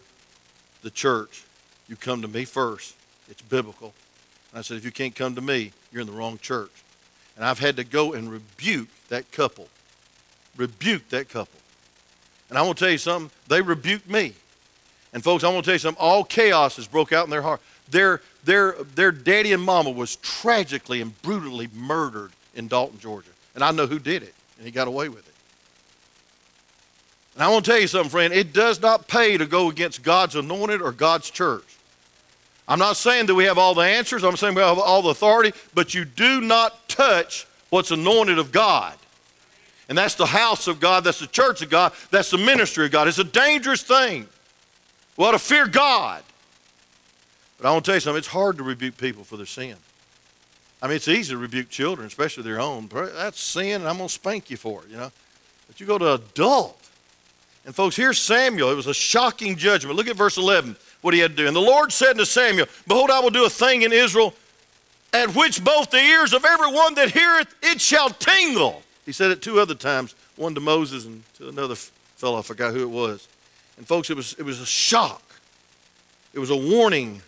[0.81, 1.45] the church.
[1.87, 2.95] You come to me first.
[3.29, 3.93] It's biblical.
[4.51, 6.82] And I said, if you can't come to me, you're in the wrong church.
[7.35, 9.67] And I've had to go and rebuke that couple.
[10.55, 11.59] Rebuke that couple.
[12.49, 14.33] And I want to tell you something, they rebuked me.
[15.13, 17.41] And folks, I want to tell you something, all chaos has broke out in their
[17.41, 17.61] heart.
[17.89, 23.29] Their, their, their daddy and mama was tragically and brutally murdered in Dalton, Georgia.
[23.55, 25.33] And I know who did it, and he got away with it.
[27.35, 28.33] And I want to tell you something, friend.
[28.33, 31.77] It does not pay to go against God's anointed or God's church.
[32.67, 34.23] I'm not saying that we have all the answers.
[34.23, 38.51] I'm saying we have all the authority, but you do not touch what's anointed of
[38.51, 38.93] God.
[39.89, 42.91] And that's the house of God, that's the church of God, that's the ministry of
[42.91, 43.07] God.
[43.07, 44.27] It's a dangerous thing.
[45.17, 46.23] We ought to fear God.
[47.57, 49.75] But I want to tell you something, it's hard to rebuke people for their sin.
[50.81, 52.89] I mean, it's easy to rebuke children, especially their own.
[52.89, 55.11] That's sin, and I'm going to spank you for it, you know.
[55.67, 56.79] But you go to adult.
[57.65, 58.69] And folks, here's Samuel.
[58.71, 59.95] It was a shocking judgment.
[59.95, 61.47] Look at verse 11, what he had to do.
[61.47, 64.33] And the Lord said to Samuel, Behold, I will do a thing in Israel
[65.11, 68.81] at which both the ears of everyone that heareth it shall tingle.
[69.05, 72.73] He said it two other times, one to Moses and to another fellow, I forgot
[72.73, 73.27] who it was.
[73.77, 75.21] And folks, it was, it was a shock.
[76.33, 77.21] It was a warning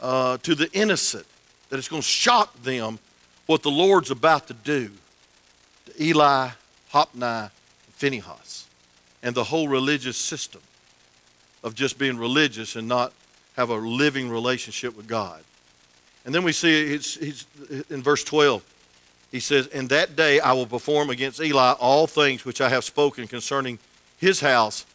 [0.00, 1.26] uh, to the innocent
[1.70, 2.98] that it's going to shock them
[3.46, 4.90] what the Lord's about to do
[5.86, 6.48] to Eli,
[6.88, 7.50] Hophni, and
[7.92, 8.66] Phinehas,
[9.22, 10.60] and the whole religious system
[11.64, 13.12] of just being religious and not
[13.56, 15.42] have a living relationship with God.
[16.24, 17.46] And then we see it's, it's
[17.90, 18.62] in verse 12.
[19.32, 22.84] He says, In that day I will perform against Eli all things which I have
[22.84, 23.78] spoken concerning
[24.18, 24.86] his house.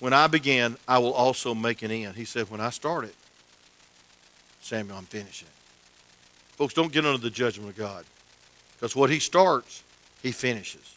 [0.00, 2.16] When I begin, I will also make an end.
[2.16, 3.12] He said, When I started,
[4.60, 5.48] Samuel, I'm finishing.
[6.56, 8.04] Folks, don't get under the judgment of God.
[8.76, 9.82] Because what he starts,
[10.22, 10.94] he finishes.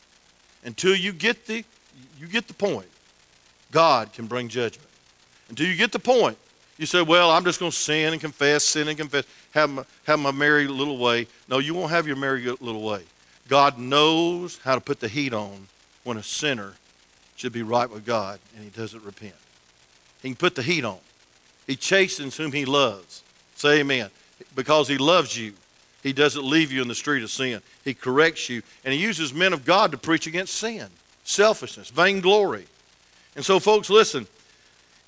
[0.65, 1.63] Until you get the
[2.17, 2.87] you get the point,
[3.71, 4.87] God can bring judgment.
[5.49, 6.37] Until you get the point,
[6.77, 9.83] you say, Well, I'm just going to sin and confess, sin and confess, have my,
[10.05, 11.27] have my merry little way.
[11.47, 13.03] No, you won't have your merry little way.
[13.47, 15.67] God knows how to put the heat on
[16.03, 16.73] when a sinner
[17.35, 19.35] should be right with God and he doesn't repent.
[20.21, 20.99] He can put the heat on.
[21.67, 23.23] He chastens whom he loves.
[23.55, 24.09] Say amen.
[24.55, 25.53] Because he loves you,
[26.01, 27.61] he doesn't leave you in the street of sin.
[27.83, 30.87] He corrects you, and he uses men of God to preach against sin,
[31.23, 32.67] selfishness, vainglory.
[33.35, 34.27] And so, folks, listen.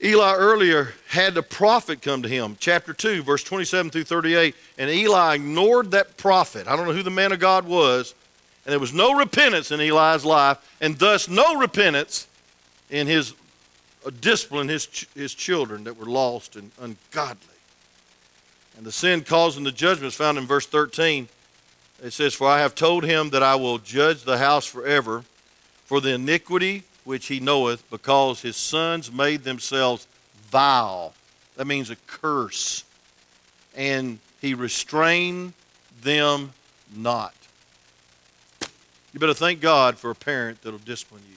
[0.04, 4.90] Eli earlier had the prophet come to him, chapter 2, verse 27 through 38, and
[4.90, 6.68] Eli ignored that prophet.
[6.68, 8.14] I don't know who the man of God was,
[8.66, 12.28] and there was no repentance in Eli's life, and thus no repentance
[12.90, 13.34] in his
[14.06, 17.40] uh, discipline his, ch- his children that were lost and ungodly.
[18.78, 21.30] And the sin causing the judgment is found in verse 13.
[22.04, 25.24] It says, For I have told him that I will judge the house forever
[25.86, 30.08] for the iniquity which he knoweth, because his sons made themselves
[30.50, 31.14] vile.
[31.56, 32.84] That means a curse.
[33.76, 35.54] And he restrained
[36.02, 36.52] them
[36.94, 37.34] not.
[39.14, 41.36] You better thank God for a parent that'll discipline you.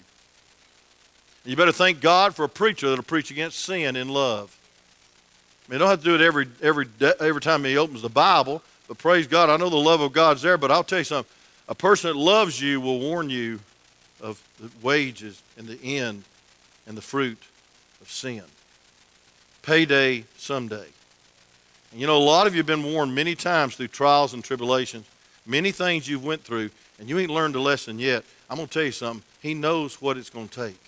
[1.45, 4.59] You better thank God for a preacher that'll preach against sin in love.
[5.67, 6.87] I mean, you don't have to do it every, every,
[7.21, 10.43] every time he opens the Bible, but praise God, I know the love of God's
[10.43, 11.33] there, but I'll tell you something.
[11.69, 13.61] A person that loves you will warn you
[14.21, 16.25] of the wages and the end
[16.87, 17.43] and the fruit
[18.01, 18.43] of sin.
[19.63, 20.87] Payday someday.
[21.93, 24.43] And you know, a lot of you have been warned many times through trials and
[24.43, 25.07] tribulations,
[25.47, 28.25] many things you've went through, and you ain't learned a lesson yet.
[28.51, 29.23] I'm going to tell you something.
[29.41, 30.81] He knows what it's going to take.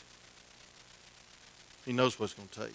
[1.84, 2.74] He knows what it's going to take.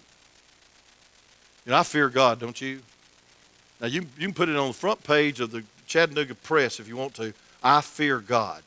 [1.65, 2.81] You know, I fear God, don't you?
[3.81, 6.87] Now, you, you can put it on the front page of the Chattanooga Press if
[6.87, 7.33] you want to.
[7.63, 8.63] I fear God.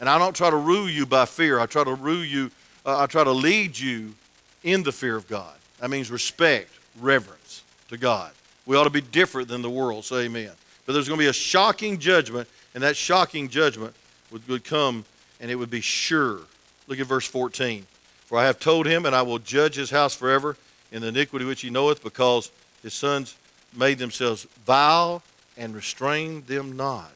[0.00, 1.58] And I don't try to rule you by fear.
[1.58, 2.50] I try to rule you,
[2.86, 4.14] uh, I try to lead you
[4.62, 5.54] in the fear of God.
[5.80, 8.32] That means respect, reverence to God.
[8.66, 10.04] We ought to be different than the world.
[10.04, 10.52] Say amen.
[10.86, 13.94] But there's going to be a shocking judgment, and that shocking judgment
[14.30, 15.04] would, would come,
[15.40, 16.40] and it would be sure.
[16.86, 17.86] Look at verse 14.
[18.26, 20.56] For I have told him, and I will judge his house forever
[20.92, 22.50] in the iniquity which he knoweth, because
[22.82, 23.36] his sons
[23.74, 25.22] made themselves vile
[25.56, 27.12] and restrained them not.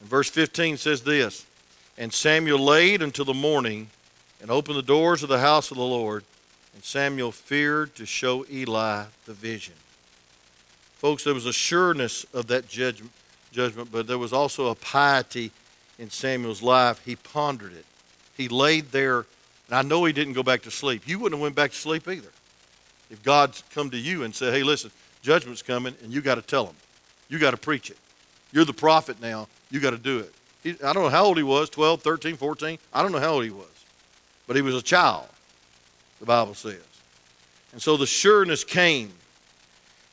[0.00, 1.45] And verse 15 says this
[1.98, 3.88] And Samuel laid until the morning
[4.40, 6.24] and opened the doors of the house of the Lord,
[6.74, 9.74] and Samuel feared to show Eli the vision.
[10.96, 13.12] Folks, there was a sureness of that judgment,
[13.50, 15.50] judgment, but there was also a piety
[15.98, 17.02] in Samuel's life.
[17.04, 17.86] He pondered it.
[18.36, 19.20] He laid there,
[19.68, 21.08] and I know he didn't go back to sleep.
[21.08, 22.28] You wouldn't have went back to sleep either.
[23.10, 24.90] If God's come to you and said, hey, listen,
[25.22, 26.76] judgment's coming, and you got to tell them.
[27.28, 27.96] You got to preach it.
[28.52, 29.48] You're the prophet now.
[29.70, 30.34] You got to do it.
[30.70, 32.78] I don't know how old he was 12, 13, 14.
[32.92, 33.66] I don't know how old he was.
[34.46, 35.26] But he was a child,
[36.20, 36.80] the Bible says.
[37.72, 39.12] And so the sureness came.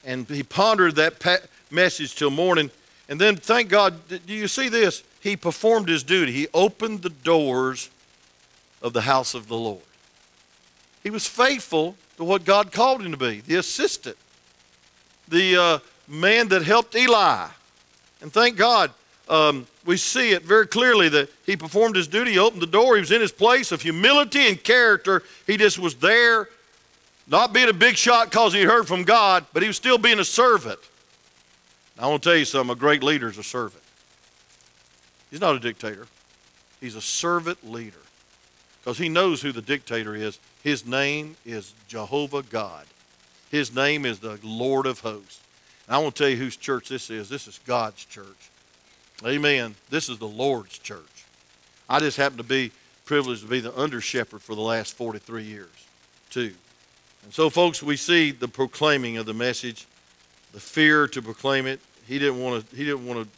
[0.04, 1.38] And he pondered that pa-
[1.72, 2.72] message till morning.
[3.08, 5.04] And then, thank God, do you see this?
[5.20, 6.32] He performed his duty.
[6.32, 7.89] He opened the doors
[8.82, 9.82] of the house of the Lord.
[11.04, 14.18] He was faithful to what God called him to be the assistant,
[15.28, 17.48] the uh, man that helped Eli.
[18.22, 18.92] And thank God,
[19.30, 22.96] um, we see it very clearly that he performed his duty, he opened the door,
[22.96, 25.24] he was in his place of humility and character.
[25.46, 26.48] He just was there,
[27.28, 30.19] not being a big shot because he heard from God, but he was still being
[30.19, 30.80] a servant.
[32.00, 33.84] I want to tell you something a great leader is a servant.
[35.30, 36.08] He's not a dictator,
[36.80, 37.98] he's a servant leader
[38.80, 40.39] because he knows who the dictator is.
[40.63, 42.86] His name is Jehovah God,
[43.52, 45.41] his name is the Lord of hosts.
[45.88, 47.28] And I want to tell you whose church this is.
[47.28, 48.52] This is God's church.
[49.25, 49.75] Amen.
[49.89, 51.25] This is the Lord's church.
[51.89, 52.71] I just happen to be
[53.05, 55.69] privileged to be the under shepherd for the last 43 years,
[56.29, 56.53] too.
[57.23, 59.86] And so, folks, we see the proclaiming of the message,
[60.51, 61.79] the fear to proclaim it.
[62.05, 62.75] He didn't want to.
[62.75, 63.29] He didn't want to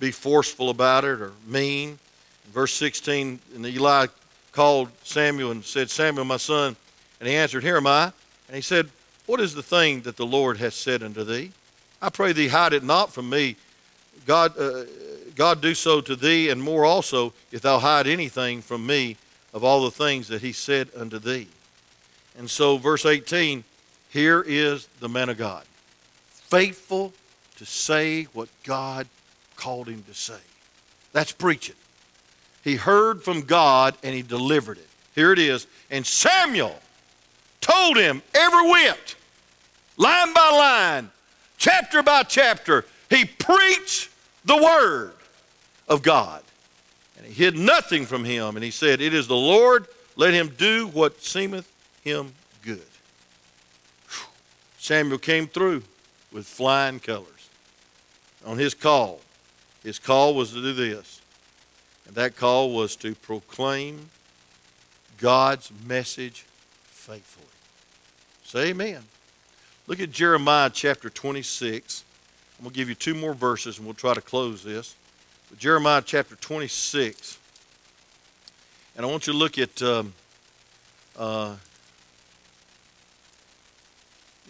[0.00, 1.98] be forceful about it or mean.
[2.44, 4.08] In verse 16, and Eli
[4.50, 6.76] called Samuel and said, "Samuel, my son,"
[7.20, 8.12] and he answered, "Here am I."
[8.48, 8.90] And he said,
[9.26, 11.52] "What is the thing that the Lord hath said unto thee?
[12.02, 13.56] I pray thee, hide it not from me.
[14.26, 14.84] God, uh,
[15.34, 19.16] God do so to thee, and more also, if thou hide anything from me
[19.52, 21.48] of all the things that he said unto thee."
[22.36, 23.64] And so, verse 18,
[24.10, 25.64] here is the man of God,
[26.30, 27.12] faithful
[27.56, 29.06] to say what God
[29.56, 30.40] called him to say.
[31.12, 31.76] That's preaching.
[32.62, 34.88] He heard from God and he delivered it.
[35.14, 35.66] Here it is.
[35.90, 36.78] And Samuel
[37.60, 39.16] told him every whit,
[39.96, 41.10] line by line,
[41.56, 42.84] chapter by chapter.
[43.14, 44.10] He preached
[44.44, 45.14] the word
[45.88, 46.42] of God.
[47.16, 48.56] And he hid nothing from him.
[48.56, 51.70] And he said, It is the Lord, let him do what seemeth
[52.02, 52.82] him good.
[54.78, 55.82] Samuel came through
[56.32, 57.48] with flying colors
[58.44, 59.20] on his call.
[59.82, 61.20] His call was to do this,
[62.06, 64.10] and that call was to proclaim
[65.18, 66.44] God's message
[66.84, 67.46] faithfully.
[68.44, 69.02] Say amen.
[69.86, 72.03] Look at Jeremiah chapter 26.
[72.64, 74.96] I'm going to give you two more verses and we'll try to close this.
[75.50, 77.38] But Jeremiah chapter 26.
[78.96, 80.14] And I want you to look at, um,
[81.18, 81.56] uh,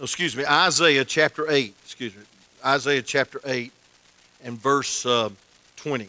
[0.01, 1.75] excuse me, Isaiah chapter 8.
[1.83, 2.23] Excuse me.
[2.65, 3.73] Isaiah chapter 8
[4.45, 5.31] and verse uh,
[5.75, 6.07] 20.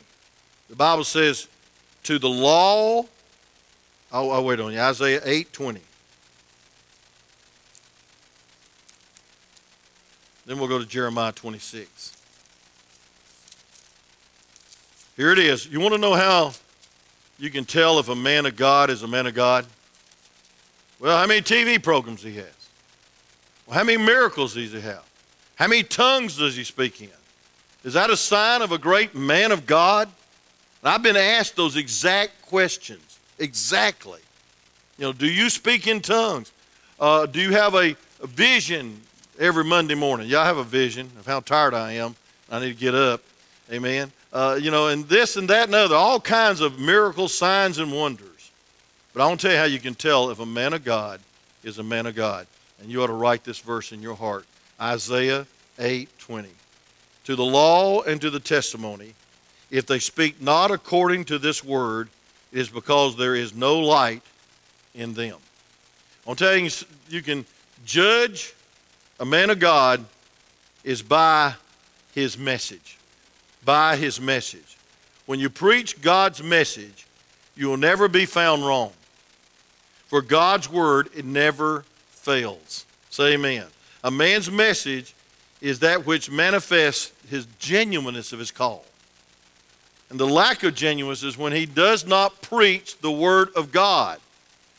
[0.70, 1.47] The Bible says,
[2.03, 3.06] to the law,
[4.12, 5.82] I'll, I'll wait on you, Isaiah 8 20.
[10.46, 12.16] Then we'll go to Jeremiah 26.
[15.18, 15.66] Here it is.
[15.66, 16.52] You want to know how
[17.39, 19.66] you can tell if a man of God is a man of God?
[21.00, 22.70] Well, how many TV programs he has?
[23.66, 25.04] Well, how many miracles does he have?
[25.56, 27.10] How many tongues does he speak in?
[27.84, 30.10] Is that a sign of a great man of God?
[30.82, 33.20] And I've been asked those exact questions.
[33.39, 34.20] Exactly.
[34.98, 36.52] You know, do you speak in tongues?
[37.00, 39.02] Uh, do you have a, a vision
[39.40, 40.28] every Monday morning?
[40.28, 42.16] Y'all have a vision of how tired I am.
[42.50, 43.22] I need to get up.
[43.72, 44.12] Amen.
[44.32, 47.92] Uh, you know, and this and that and other, all kinds of miracles, signs, and
[47.92, 48.52] wonders.
[49.14, 51.22] But I want to tell you how you can tell if a man of God
[51.64, 52.48] is a man of God.
[52.80, 54.46] And you ought to write this verse in your heart
[54.80, 55.48] Isaiah
[55.80, 56.50] 8 20.
[57.26, 59.14] To the law and to the testimony,
[59.72, 62.10] if they speak not according to this word,
[62.52, 64.22] it is because there is no light
[64.94, 65.38] in them.
[66.28, 66.72] I'm telling you,
[67.10, 67.46] you can
[67.86, 68.54] judge
[69.20, 70.05] a man of God
[70.84, 71.53] is by
[72.13, 72.97] his message.
[73.63, 74.78] By his message.
[75.26, 77.07] When you preach God's message,
[77.55, 78.91] you will never be found wrong.
[80.07, 82.86] For God's word, it never fails.
[83.09, 83.66] Say amen.
[84.03, 85.16] A man's message
[85.61, 88.86] is that which manifests his genuineness of his call.
[90.09, 94.20] And the lack of genuineness is when he does not preach the word of God.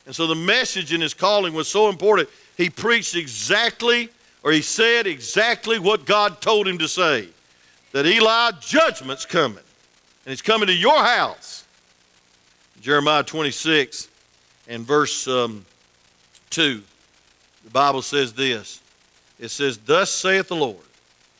[0.06, 2.28] And so the message in his calling was so important.
[2.56, 4.10] He preached exactly,
[4.46, 7.30] or he said exactly what God told him to say.
[7.90, 9.58] That Eli, judgment's coming.
[10.24, 11.64] And it's coming to your house.
[12.80, 14.06] Jeremiah 26
[14.68, 15.66] and verse um,
[16.50, 16.80] 2,
[17.64, 18.80] the Bible says this.
[19.40, 20.76] It says, Thus saith the Lord,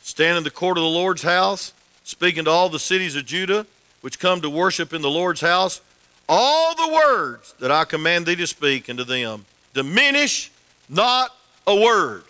[0.03, 3.69] stand in the court of the Lord's house, speaking to all the cities of Judah,
[4.01, 5.81] which come to worship in the Lord's house,
[6.29, 9.45] all the words that I command thee to speak unto them,
[9.75, 10.51] diminish
[10.89, 11.37] not
[11.69, 12.25] a word.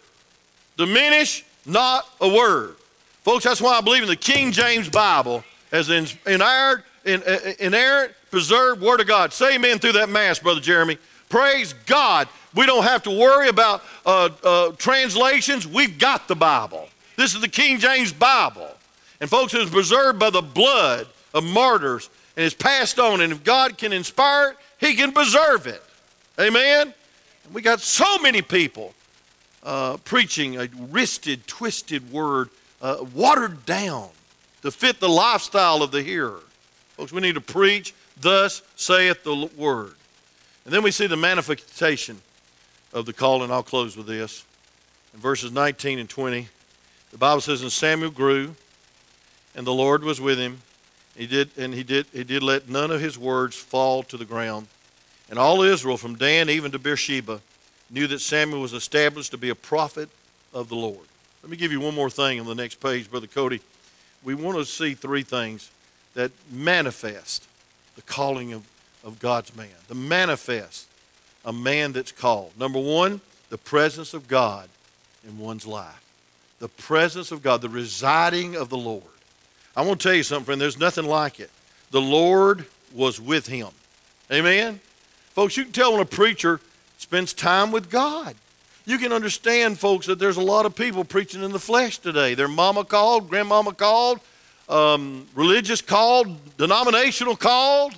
[0.77, 2.77] Diminish not a word.
[3.23, 8.81] Folks, that's why I believe in the King James Bible as an inerrant, inerrant, preserved
[8.81, 9.33] Word of God.
[9.33, 10.99] Say amen through that Mass, Brother Jeremy.
[11.29, 12.29] Praise God.
[12.55, 15.67] We don't have to worry about uh, uh, translations.
[15.67, 16.89] We've got the Bible.
[17.17, 18.71] This is the King James Bible.
[19.21, 23.21] And folks, it was preserved by the blood of martyrs and is passed on.
[23.21, 25.83] And if God can inspire it, He can preserve it.
[26.39, 26.95] Amen?
[27.45, 28.95] And we got so many people
[29.67, 32.49] uh, preaching a wristed, twisted word,
[32.81, 34.09] uh, watered down
[34.63, 36.41] to fit the lifestyle of the hearer.
[36.97, 39.95] Folks, we need to preach, thus saith the word.
[40.65, 42.23] And then we see the manifestation
[42.93, 43.51] of the calling.
[43.51, 44.45] I'll close with this.
[45.13, 46.49] In verses 19 and 20,
[47.11, 48.55] the Bible says, And Samuel grew,
[49.55, 50.63] and the Lord was with him,
[51.17, 54.25] he did, and he did, he did let none of his words fall to the
[54.25, 54.69] ground.
[55.29, 57.41] And all Israel, from Dan even to Beersheba,
[57.91, 60.09] knew that Samuel was established to be a prophet
[60.53, 61.07] of the Lord.
[61.43, 63.61] Let me give you one more thing on the next page, Brother Cody.
[64.25, 65.71] We want to see three things
[66.15, 67.47] that manifest
[67.95, 68.67] the calling of,
[69.05, 70.89] of God's man, the manifest
[71.47, 72.51] a man that's called.
[72.59, 74.69] Number one, the presence of God
[75.27, 76.03] in one's life.
[76.59, 79.05] The presence of God, the residing of the Lord.
[79.77, 80.61] I want to tell you something, friend.
[80.61, 81.51] There's nothing like it.
[81.93, 83.69] The Lord was with him.
[84.33, 84.81] Amen?
[85.31, 86.61] Folks, you can tell when a preacher
[86.99, 88.35] spends time with God.
[88.85, 92.35] You can understand, folks, that there's a lot of people preaching in the flesh today.
[92.35, 94.21] Their mama called, grandmama called,
[94.69, 97.95] um, religious called, denominational called.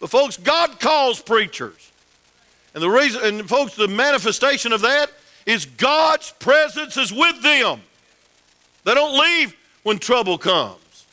[0.00, 1.92] But, folks, God calls preachers.
[2.74, 5.10] And the reason, and folks, the manifestation of that
[5.46, 7.80] is God's presence is with them.
[8.84, 11.06] They don't leave when trouble comes.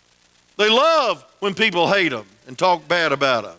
[0.58, 3.58] They love when people hate them and talk bad about them.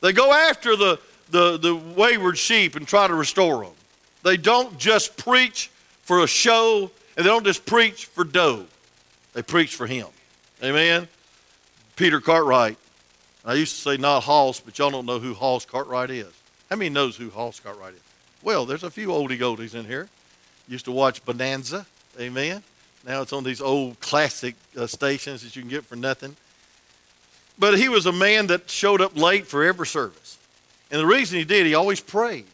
[0.00, 0.98] They go after the,
[1.32, 3.72] the, the wayward sheep and try to restore them.
[4.22, 5.70] They don't just preach
[6.02, 8.66] for a show and they don't just preach for dough.
[9.32, 10.06] They preach for Him.
[10.62, 11.08] Amen?
[11.96, 12.76] Peter Cartwright.
[13.44, 16.32] I used to say not Hoss, but y'all don't know who Hoss Cartwright is.
[16.70, 18.00] How many knows who Hoss Cartwright is?
[18.42, 20.08] Well, there's a few oldie goldies in here.
[20.68, 21.86] Used to watch Bonanza.
[22.20, 22.62] Amen.
[23.06, 26.36] Now it's on these old classic uh, stations that you can get for nothing.
[27.58, 30.38] But he was a man that showed up late for every service.
[30.92, 32.44] And the reason he did, he always prayed.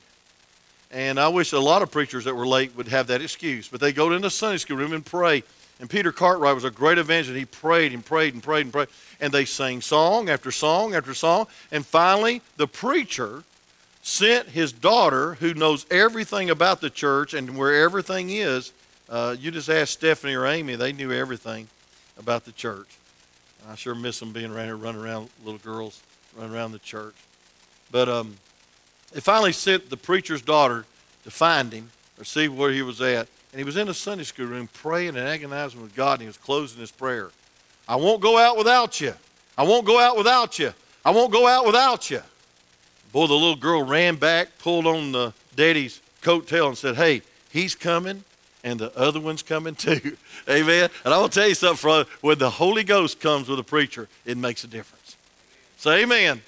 [0.91, 3.69] And I wish a lot of preachers that were late would have that excuse.
[3.69, 5.43] But they go to the Sunday school room and pray.
[5.81, 7.39] And Peter Cartwright was a great evangelist.
[7.39, 8.89] He prayed and prayed and prayed and prayed.
[9.21, 11.47] And they sang song after song after song.
[11.71, 13.43] And finally, the preacher
[14.03, 18.73] sent his daughter, who knows everything about the church and where everything is,
[19.09, 21.69] uh, you just ask Stephanie or Amy, they knew everything
[22.19, 22.89] about the church.
[23.69, 26.01] I sure miss them being around here, running around, little girls
[26.37, 27.15] running around the church.
[27.91, 28.37] But um,
[29.13, 30.85] they finally sent the preacher's daughter
[31.25, 33.29] to find him or see where he was at.
[33.53, 36.27] And he was in a Sunday school room praying and agonizing with God, and he
[36.27, 37.31] was closing his prayer.
[37.89, 39.15] I won't go out without you.
[39.57, 40.73] I won't go out without you.
[41.05, 42.21] I won't go out without you.
[43.13, 47.23] Boy, the little girl ran back, pulled on the daddy's coat tail, and said, Hey,
[47.51, 48.25] he's coming
[48.65, 50.17] and the other one's coming too.
[50.49, 50.91] Amen.
[51.05, 52.11] And I will tell you something, brother.
[52.21, 55.17] When the Holy Ghost comes with a preacher, it makes a difference.
[55.77, 56.43] Say amen.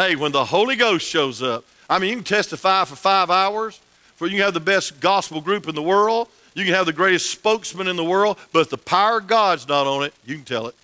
[0.00, 3.82] Hey, when the Holy Ghost shows up, I mean, you can testify for five hours,
[4.16, 6.92] for you can have the best gospel group in the world, you can have the
[6.94, 10.36] greatest spokesman in the world, but if the power of God's not on it, you
[10.36, 10.74] can tell it.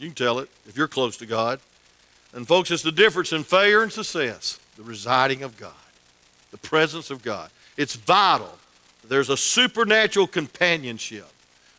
[0.00, 1.60] You can tell it if you're close to God.
[2.32, 5.70] And, folks, it's the difference in failure and success the residing of God,
[6.50, 7.50] the presence of God.
[7.76, 8.58] It's vital.
[9.06, 11.28] There's a supernatural companionship.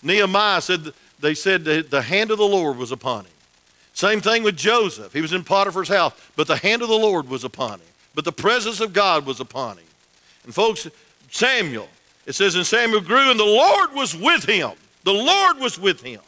[0.02, 3.34] Nehemiah said, they said the hand of the Lord was upon him.
[3.96, 5.14] Same thing with Joseph.
[5.14, 7.88] He was in Potiphar's house, but the hand of the Lord was upon him.
[8.14, 9.86] But the presence of God was upon him.
[10.44, 10.86] And folks,
[11.32, 11.88] Samuel,
[12.26, 14.72] it says, and Samuel grew, and the Lord was with him.
[15.06, 16.20] The Lord was with him.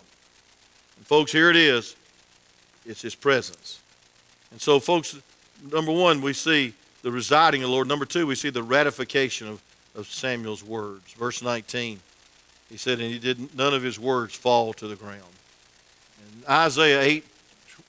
[0.96, 1.98] And folks, here it is.
[2.86, 3.82] It's his presence.
[4.52, 5.20] And so, folks,
[5.70, 7.90] number one, we see the residing of the Lord.
[7.90, 9.62] Number two, we see the ratification of,
[9.94, 11.12] of Samuel's words.
[11.12, 12.00] Verse 19,
[12.70, 13.58] he said, and he didn't.
[13.58, 15.24] none of his words fall to the ground.
[16.24, 17.26] And Isaiah 8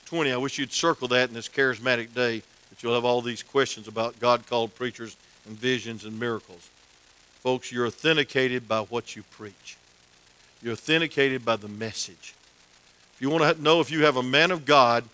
[0.09, 3.43] 20, I wish you'd circle that in this charismatic day, that you'll have all these
[3.43, 6.71] questions about God called preachers and visions and miracles.
[7.41, 9.77] Folks, you're authenticated by what you preach.
[10.63, 12.35] You're authenticated by the message.
[13.15, 15.05] If you want to know if you have a man of God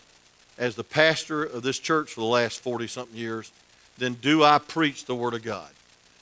[0.59, 3.51] as the pastor of this church for the last 40 something years,
[3.99, 5.71] then do I preach the Word of God?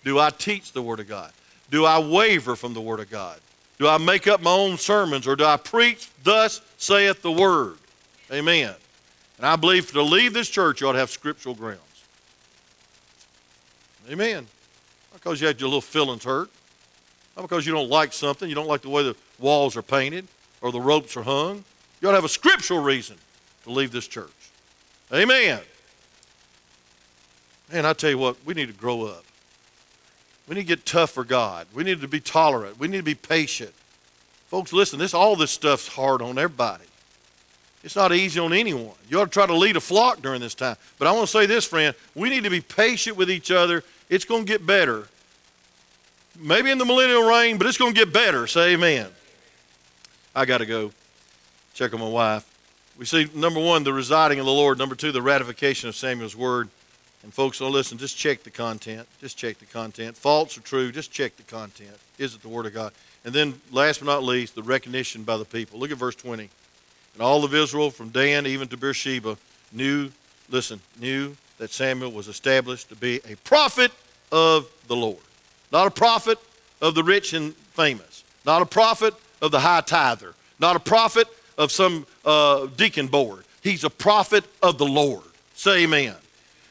[0.02, 1.32] Do I teach the Word of God?
[1.70, 3.38] Do I waver from the Word of God?
[3.78, 7.76] Do I make up my own sermons or do I preach, thus saith the Word?
[8.32, 8.74] Amen.
[9.36, 11.80] And I believe to leave this church, you ought to have scriptural grounds.
[14.10, 14.46] Amen.
[15.12, 16.50] Not because you had your little feelings hurt.
[17.36, 20.26] Not because you don't like something, you don't like the way the walls are painted
[20.60, 21.64] or the ropes are hung.
[22.00, 23.16] You ought to have a scriptural reason
[23.64, 24.30] to leave this church.
[25.12, 25.60] Amen.
[27.72, 29.24] Man, I tell you what, we need to grow up.
[30.46, 31.66] We need to get tough for God.
[31.72, 32.78] We need to be tolerant.
[32.78, 33.72] We need to be patient.
[34.48, 36.84] Folks, listen, this all this stuff's hard on everybody.
[37.84, 38.94] It's not easy on anyone.
[39.08, 40.76] You ought to try to lead a flock during this time.
[40.98, 43.82] But I want to say this, friend, we need to be patient with each other.
[44.08, 45.08] It's going to get better.
[46.38, 48.46] Maybe in the millennial reign, but it's going to get better.
[48.46, 49.08] Say amen.
[50.34, 50.92] I got to go
[51.74, 52.48] check on my wife.
[52.96, 54.78] We see, number one, the residing of the Lord.
[54.78, 56.68] Number two, the ratification of Samuel's word.
[57.22, 59.06] And folks, don't listen, just check the content.
[59.20, 60.16] Just check the content.
[60.16, 61.96] False or true, just check the content.
[62.18, 62.92] Is it the word of God?
[63.24, 65.78] And then, last but not least, the recognition by the people.
[65.78, 66.50] Look at verse 20.
[67.14, 69.36] And all of Israel, from Dan even to Beersheba,
[69.72, 70.10] knew,
[70.50, 73.92] listen, knew that Samuel was established to be a prophet
[74.30, 75.18] of the Lord.
[75.70, 76.38] Not a prophet
[76.80, 78.24] of the rich and famous.
[78.44, 80.34] Not a prophet of the high tither.
[80.58, 83.44] Not a prophet of some uh, deacon board.
[83.62, 85.22] He's a prophet of the Lord.
[85.54, 86.14] Say amen.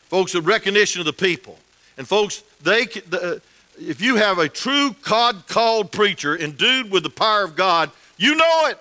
[0.09, 1.57] Folks, a recognition of the people.
[1.97, 3.41] And folks, they, the,
[3.79, 8.35] if you have a true God called preacher endued with the power of God, you
[8.35, 8.77] know it.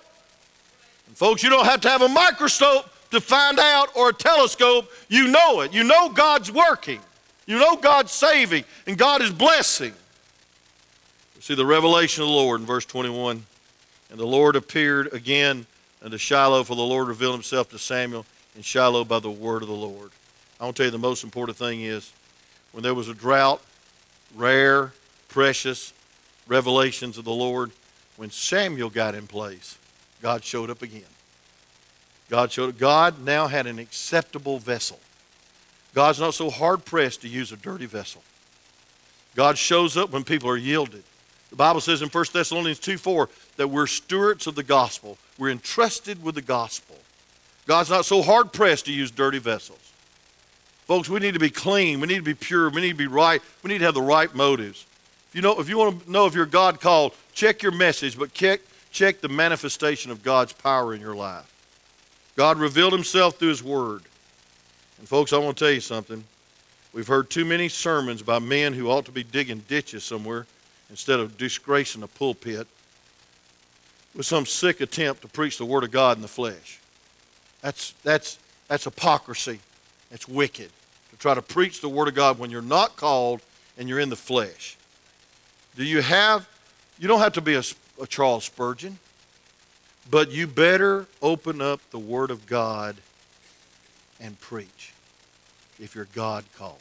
[1.20, 4.90] Folks, you don't have to have a microscope to find out or a telescope.
[5.10, 5.70] You know it.
[5.70, 6.98] You know God's working.
[7.44, 9.92] You know God's saving and God is blessing.
[11.40, 13.44] See the revelation of the Lord in verse 21.
[14.10, 15.66] And the Lord appeared again
[16.02, 18.24] unto Shiloh, for the Lord revealed himself to Samuel
[18.56, 20.12] in Shiloh by the word of the Lord.
[20.58, 22.10] I want to tell you the most important thing is
[22.72, 23.60] when there was a drought,
[24.34, 24.94] rare,
[25.28, 25.92] precious
[26.48, 27.72] revelations of the Lord,
[28.16, 29.76] when Samuel got in place,
[30.22, 31.02] God showed up again.
[32.28, 32.78] God showed up.
[32.78, 34.98] God now had an acceptable vessel.
[35.94, 38.22] God's not so hard pressed to use a dirty vessel.
[39.34, 41.02] God shows up when people are yielded.
[41.50, 45.18] The Bible says in 1 Thessalonians 2 4 that we're stewards of the gospel.
[45.38, 46.96] We're entrusted with the gospel.
[47.66, 49.92] God's not so hard pressed to use dirty vessels.
[50.86, 52.00] Folks, we need to be clean.
[52.00, 52.68] We need to be pure.
[52.68, 53.40] We need to be right.
[53.62, 54.86] We need to have the right motives.
[55.32, 58.34] You know, if you want to know if you're God called, check your message, but
[58.34, 58.60] check,
[58.90, 61.46] check the manifestation of God's power in your life.
[62.36, 64.02] God revealed himself through his word.
[64.98, 66.24] And folks, I want to tell you something.
[66.92, 70.46] We've heard too many sermons by men who ought to be digging ditches somewhere
[70.90, 72.66] instead of disgracing a pulpit
[74.14, 76.80] with some sick attempt to preach the word of God in the flesh.
[77.62, 79.60] That's, that's, that's hypocrisy.
[80.10, 80.70] It's wicked
[81.10, 83.40] to try to preach the word of God when you're not called
[83.78, 84.76] and you're in the flesh.
[85.76, 86.48] Do you have,
[86.98, 88.98] you don't have to be a a Uh, Charles Spurgeon,
[90.10, 92.96] but you better open up the Word of God
[94.20, 94.92] and preach
[95.78, 96.78] if you're God called.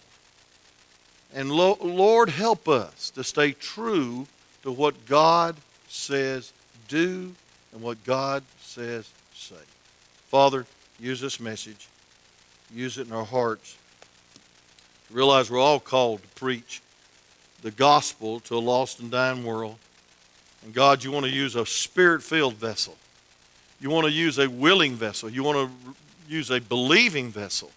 [1.33, 4.27] And lo- Lord, help us to stay true
[4.63, 5.55] to what God
[5.87, 6.53] says
[6.87, 7.35] do
[7.71, 9.55] and what God says say.
[10.27, 10.65] Father,
[10.99, 11.87] use this message,
[12.73, 13.77] use it in our hearts.
[15.11, 16.81] Realize we're all called to preach
[17.61, 19.77] the gospel to a lost and dying world.
[20.63, 22.97] And God, you want to use a spirit filled vessel.
[23.79, 25.29] You want to use a willing vessel.
[25.29, 25.95] You want to
[26.27, 27.71] use a believing vessel.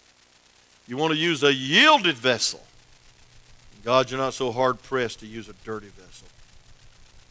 [0.87, 2.61] You want to use a yielded vessel.
[3.85, 6.27] God, you're not so hard pressed to use a dirty vessel.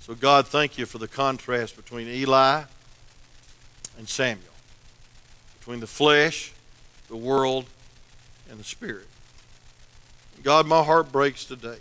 [0.01, 2.65] So, God, thank you for the contrast between Eli
[3.99, 4.49] and Samuel.
[5.59, 6.53] between the flesh,
[7.09, 7.67] the world,
[8.51, 9.07] and the spirit.
[10.43, 11.79] God, my heart breaks today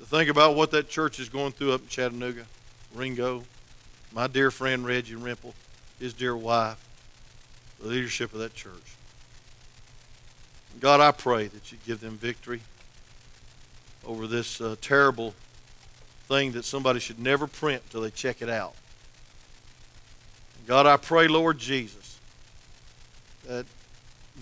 [0.00, 2.46] to think about what that church is going through up in Chattanooga,
[2.94, 3.44] Ringo,
[4.12, 5.52] my dear friend Reggie Rimple,
[5.98, 6.82] his dear wife,
[7.80, 8.96] the leadership of that church.
[10.80, 12.62] God, I pray that you give them victory
[14.06, 15.34] over this uh, terrible
[16.28, 18.74] thing that somebody should never print until they check it out.
[20.66, 22.18] God, I pray, Lord Jesus,
[23.46, 23.66] that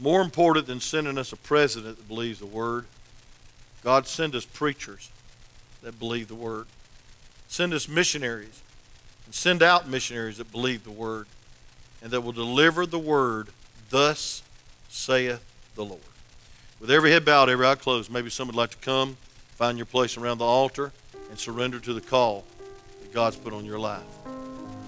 [0.00, 2.86] more important than sending us a president that believes the word,
[3.82, 5.10] God, send us preachers
[5.82, 6.66] that believe the word.
[7.48, 8.62] Send us missionaries
[9.26, 11.26] and send out missionaries that believe the word
[12.02, 13.48] and that will deliver the word,
[13.90, 14.42] thus
[14.88, 16.00] saith the Lord.
[16.80, 19.16] With every head bowed, every eye closed, maybe someone would like to come,
[19.56, 20.92] find your place around the altar,
[21.30, 22.44] and surrender to the call
[23.02, 24.02] that God's put on your life.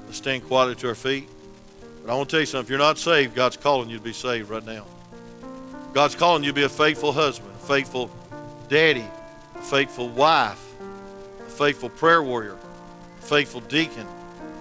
[0.07, 1.29] Let's stand quietly to our feet.
[2.03, 2.67] But I want to tell you something.
[2.67, 4.87] If you're not saved, God's calling you to be saved right now.
[5.93, 8.11] God's calling you to be a faithful husband, a faithful
[8.69, 9.05] daddy,
[9.57, 10.70] a faithful wife,
[11.61, 12.57] faithful prayer warrior,
[13.19, 14.07] faithful deacon,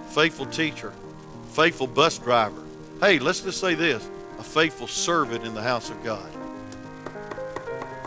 [0.10, 0.92] faithful teacher,
[1.48, 2.62] faithful bus driver.
[3.00, 4.06] Hey, let's just say this
[4.38, 6.30] a faithful servant in the house of God.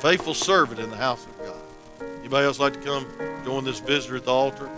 [0.03, 2.07] Faithful servant in the house of God.
[2.18, 3.07] Anybody else like to come
[3.47, 4.68] join this visitor at the altar?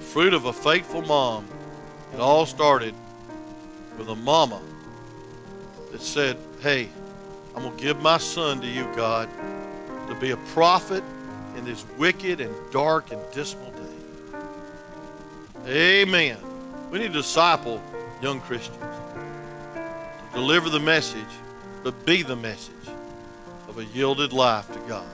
[0.00, 1.46] fruit of a faithful mom.
[2.14, 2.94] It all started
[3.98, 4.62] with a mama
[5.92, 6.88] that said, Hey,
[7.56, 9.30] I'm going to give my son to you, God,
[10.08, 11.02] to be a prophet
[11.56, 13.78] in this wicked and dark and dismal day.
[16.02, 16.36] Amen.
[16.90, 17.82] We need to disciple
[18.20, 21.24] young Christians to deliver the message,
[21.82, 22.74] but be the message
[23.68, 25.08] of a yielded life to God.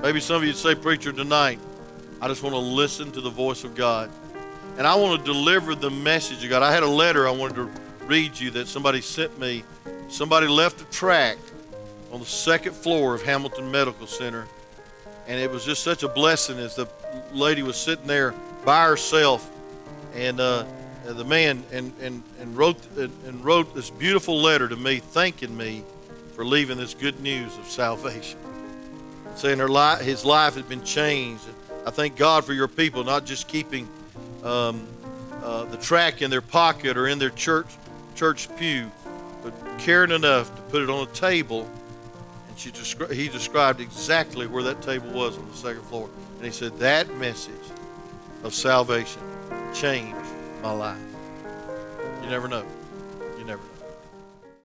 [0.00, 1.58] Maybe some of you say, Preacher, tonight,
[2.20, 4.10] I just want to listen to the voice of God.
[4.76, 6.62] And I want to deliver the message of God.
[6.62, 7.68] I had a letter I wanted to
[8.06, 9.64] read you that somebody sent me.
[10.08, 11.52] Somebody left a tract
[12.10, 14.46] on the second floor of Hamilton Medical Center.
[15.26, 16.88] And it was just such a blessing as the
[17.32, 18.34] lady was sitting there
[18.64, 19.50] by herself.
[20.14, 20.64] And uh,
[21.04, 25.84] the man and, and, and wrote and wrote this beautiful letter to me thanking me
[26.34, 28.38] for leaving this good news of salvation.
[29.36, 31.44] Saying her life, his life had been changed.
[31.86, 33.88] I thank God for your people not just keeping
[34.42, 34.86] um,
[35.42, 37.68] uh, the track in their pocket or in their church
[38.18, 38.90] church pew,
[39.42, 41.68] but caring enough to put it on a table.
[42.48, 46.08] And she descri- he described exactly where that table was on the second floor.
[46.36, 47.54] And he said, That message
[48.44, 49.22] of salvation
[49.74, 50.16] changed
[50.62, 50.98] my life.
[52.22, 52.64] You never know.